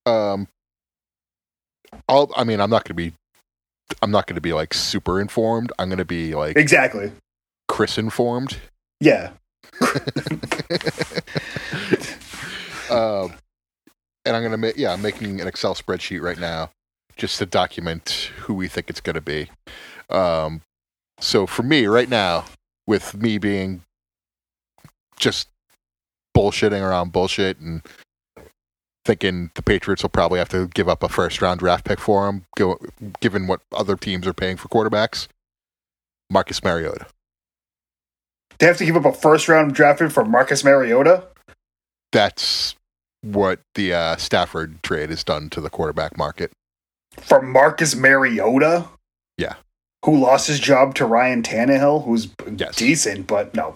[0.05, 0.47] Um,
[2.09, 2.29] I'll.
[2.35, 3.13] I mean, I'm not going to be.
[4.01, 5.71] I'm not going to be like super informed.
[5.79, 7.11] I'm going to be like Exactly.
[7.67, 8.57] Chris informed.
[8.99, 9.31] Yeah.
[12.89, 13.33] Um,
[14.25, 14.77] and I'm going to make.
[14.77, 16.71] Yeah, I'm making an Excel spreadsheet right now,
[17.17, 19.49] just to document who we think it's going to be.
[20.09, 20.61] Um,
[21.19, 22.45] so for me right now,
[22.87, 23.83] with me being
[25.19, 25.47] just
[26.35, 27.81] bullshitting around bullshit and
[29.09, 32.29] thinking the Patriots will probably have to give up a first round draft pick for
[32.29, 32.77] him, go,
[33.19, 35.27] given what other teams are paying for quarterbacks.
[36.29, 37.07] Marcus Mariota.
[38.59, 41.23] They have to give up a first round draft pick for Marcus Mariota.
[42.11, 42.75] That's
[43.21, 46.51] what the uh, Stafford trade has done to the quarterback market.
[47.17, 48.87] For Marcus Mariota?
[49.39, 49.55] Yeah.
[50.05, 52.75] Who lost his job to Ryan Tannehill, who's Yes.
[52.75, 53.75] decent, but no.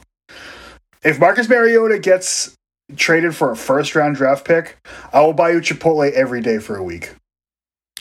[1.03, 2.55] If Marcus Mariota gets
[2.95, 4.77] traded for a first round draft pick,
[5.11, 7.13] I will buy you Chipotle every day for a week.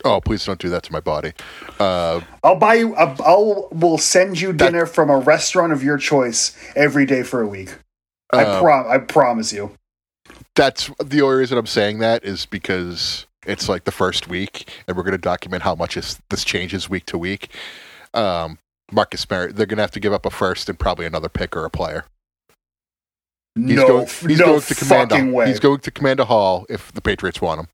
[0.05, 1.33] Oh, please don't do that to my body.
[1.79, 2.95] Uh, I'll buy you.
[2.97, 7.23] a- I'll will send you That- dinner from a restaurant of your choice every day
[7.23, 7.75] for a week.
[8.33, 8.87] I uh, prom.
[8.91, 9.73] I promise you.
[10.57, 14.97] that's the only reason I'm saying that is because it's like the first week, and
[14.97, 17.49] we're going to document how much is, this changes week to week.
[18.15, 18.59] Um,
[18.91, 21.55] Marcus Mariota, they're going to have to give up a first and probably another pick
[21.57, 22.05] or a player.
[23.55, 24.07] He's no, going.
[24.07, 25.11] He's no going to command.
[25.11, 25.47] fucking way.
[25.49, 27.67] he's going to command a hall if the Patriots want him.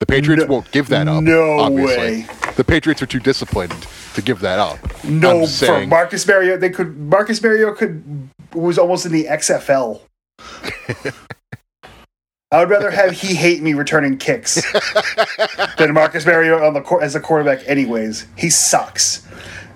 [0.00, 1.22] The Patriots No- won't give that up.
[1.22, 1.96] no obviously.
[1.96, 2.26] way.
[2.56, 4.78] The Patriots are too disciplined to give that up.
[5.04, 6.98] No, for Marcus Mariota, they could.
[6.98, 10.02] Marcus Mariota could was almost in the XFL.
[12.50, 14.60] I would rather have he hate me returning kicks
[15.78, 17.60] than Marcus Mariota on the as a quarterback.
[17.66, 19.26] Anyways, he sucks.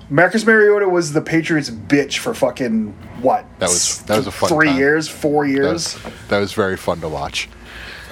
[0.08, 2.92] Marcus Mariota was the Patriots' bitch for fucking
[3.22, 3.44] what?
[3.58, 4.78] That was- that was a fun three time.
[4.78, 5.72] years, four That years.
[5.72, 5.98] was,
[6.28, 7.48] that was very fun to watch.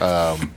[0.00, 0.52] Um,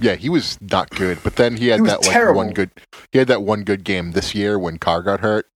[0.00, 2.36] yeah, he was not good, but then he had He that like terrible.
[2.42, 2.70] one good.
[3.12, 5.46] He had that one good game this year when Carr got hurt.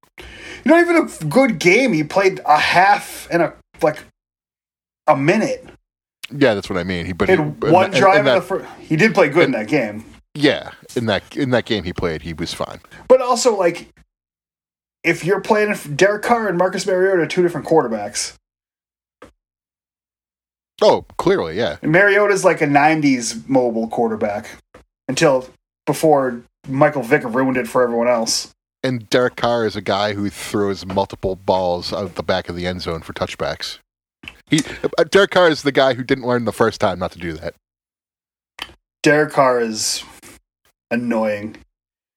[0.65, 1.93] Not even a good game.
[1.93, 3.99] He played a half and a like
[5.07, 5.67] a minute.
[6.31, 7.05] Yeah, that's what I mean.
[7.07, 8.67] He but He he, had in one that- drive in in that, the first.
[8.81, 10.05] He did play good in that game.
[10.35, 12.81] yeah, in that in that game he played, he was fine.
[13.07, 13.89] But also, like,
[15.05, 18.35] if you're playing Derek Carr and Marcus Mariota, are two different quarterbacks.
[20.81, 21.79] Oh, clearly, yeah.
[21.83, 24.49] And Mariota's like a '90s mobile quarterback
[25.09, 25.49] until
[25.87, 28.53] before Michael Vick ruined it for everyone else.
[28.85, 32.67] And Derek Carr is a guy who throws multiple balls out the back of the
[32.67, 33.79] end zone for touchbacks.
[34.47, 34.61] He
[34.99, 37.33] uh, Derek Carr is the guy who didn't learn the first time not to do
[37.35, 37.55] that.
[39.03, 40.05] Derek Carr is
[40.91, 41.57] annoying.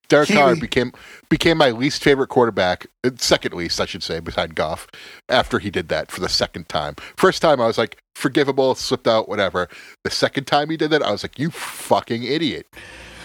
[0.07, 0.91] Derek He- Carr became
[1.31, 4.85] became my least favorite quarterback, uh, second least, I should say, behind Goff.
[5.29, 9.07] After he did that for the second time, first time I was like forgivable, slipped
[9.07, 9.67] out, whatever.
[10.03, 12.67] The second time he did that, I was like, you fucking idiot.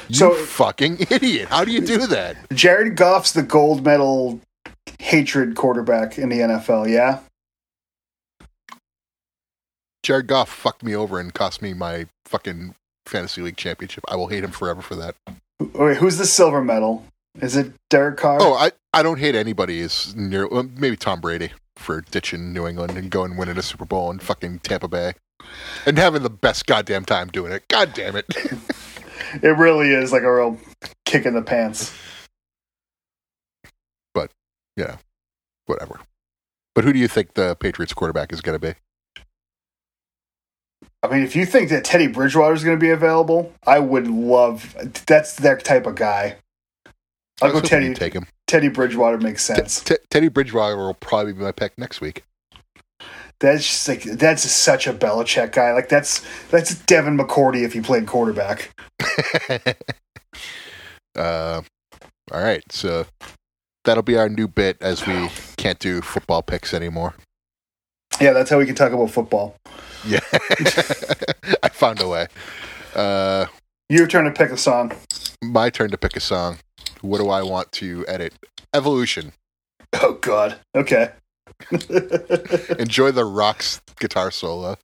[0.08, 1.48] You So- fucking idiot.
[1.50, 2.36] How do you do that?
[2.54, 4.40] Jared Goff's the gold medal
[5.00, 6.88] hatred quarterback in the NFL.
[6.88, 7.18] Yeah.
[10.02, 12.74] Jared Goff fucked me over and cost me my fucking
[13.06, 14.04] fantasy league championship.
[14.08, 15.16] I will hate him forever for that.
[15.74, 17.04] Wait, who's the silver medal?
[17.40, 18.38] Is it Derek Carr?
[18.40, 22.96] Oh, I, I don't hate anybody as near maybe Tom Brady for ditching New England
[22.96, 25.12] and going winning a Super Bowl in fucking Tampa Bay.
[25.84, 27.68] And having the best goddamn time doing it.
[27.68, 28.26] God damn it.
[29.42, 30.58] It really is like a real
[31.04, 31.92] kick in the pants.
[34.14, 34.30] But
[34.76, 34.96] yeah,
[35.66, 36.00] whatever.
[36.74, 38.74] But who do you think the Patriots quarterback is gonna be?
[41.02, 44.08] I mean, if you think that Teddy Bridgewater is going to be available, I would
[44.08, 44.74] love.
[45.06, 46.36] That's their type of guy.
[47.42, 47.92] I'll go Teddy.
[47.94, 48.26] take him.
[48.46, 49.80] Teddy Bridgewater makes T- sense.
[49.82, 52.24] T- Teddy Bridgewater will probably be my pick next week.
[53.40, 55.72] That's just like that's such a Belichick guy.
[55.74, 58.70] Like that's that's Devin McCourty if he played quarterback.
[61.16, 61.62] uh,
[62.32, 63.04] all right, so
[63.84, 65.28] that'll be our new bit as we
[65.58, 67.14] can't do football picks anymore.
[68.20, 69.56] Yeah, that's how we can talk about football.
[70.06, 70.20] Yeah,
[71.62, 72.28] I found a way.
[72.94, 73.46] Uh,
[73.90, 74.92] Your turn to pick a song.
[75.42, 76.56] my turn to pick a song.
[77.06, 78.34] What do I want to edit?
[78.74, 79.32] Evolution.
[79.92, 80.56] Oh God.
[80.74, 81.10] Okay.
[82.78, 84.76] Enjoy the rocks guitar solo.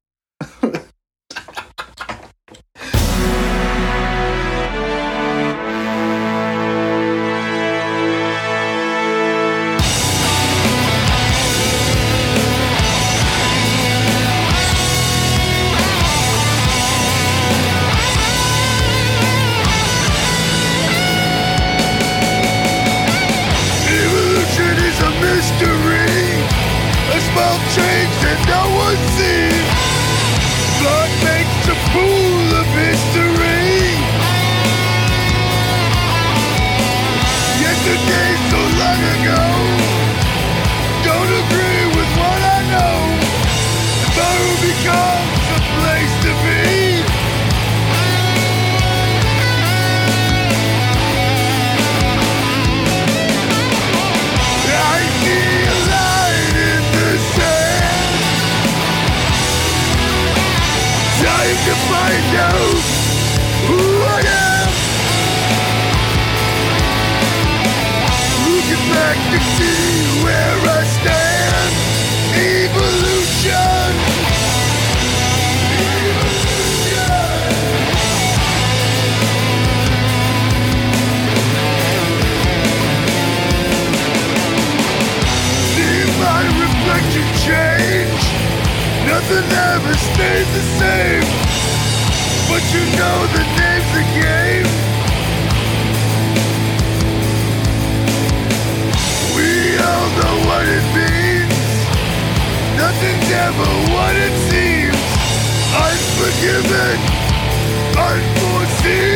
[89.33, 91.24] Nothing ever stays the same.
[92.51, 94.68] But you know the name's the game.
[99.35, 99.49] We
[99.80, 101.57] all know what it means.
[102.76, 105.01] Nothing's ever what it seems.
[105.80, 106.99] Unforgiven,
[107.97, 109.11] unforeseen.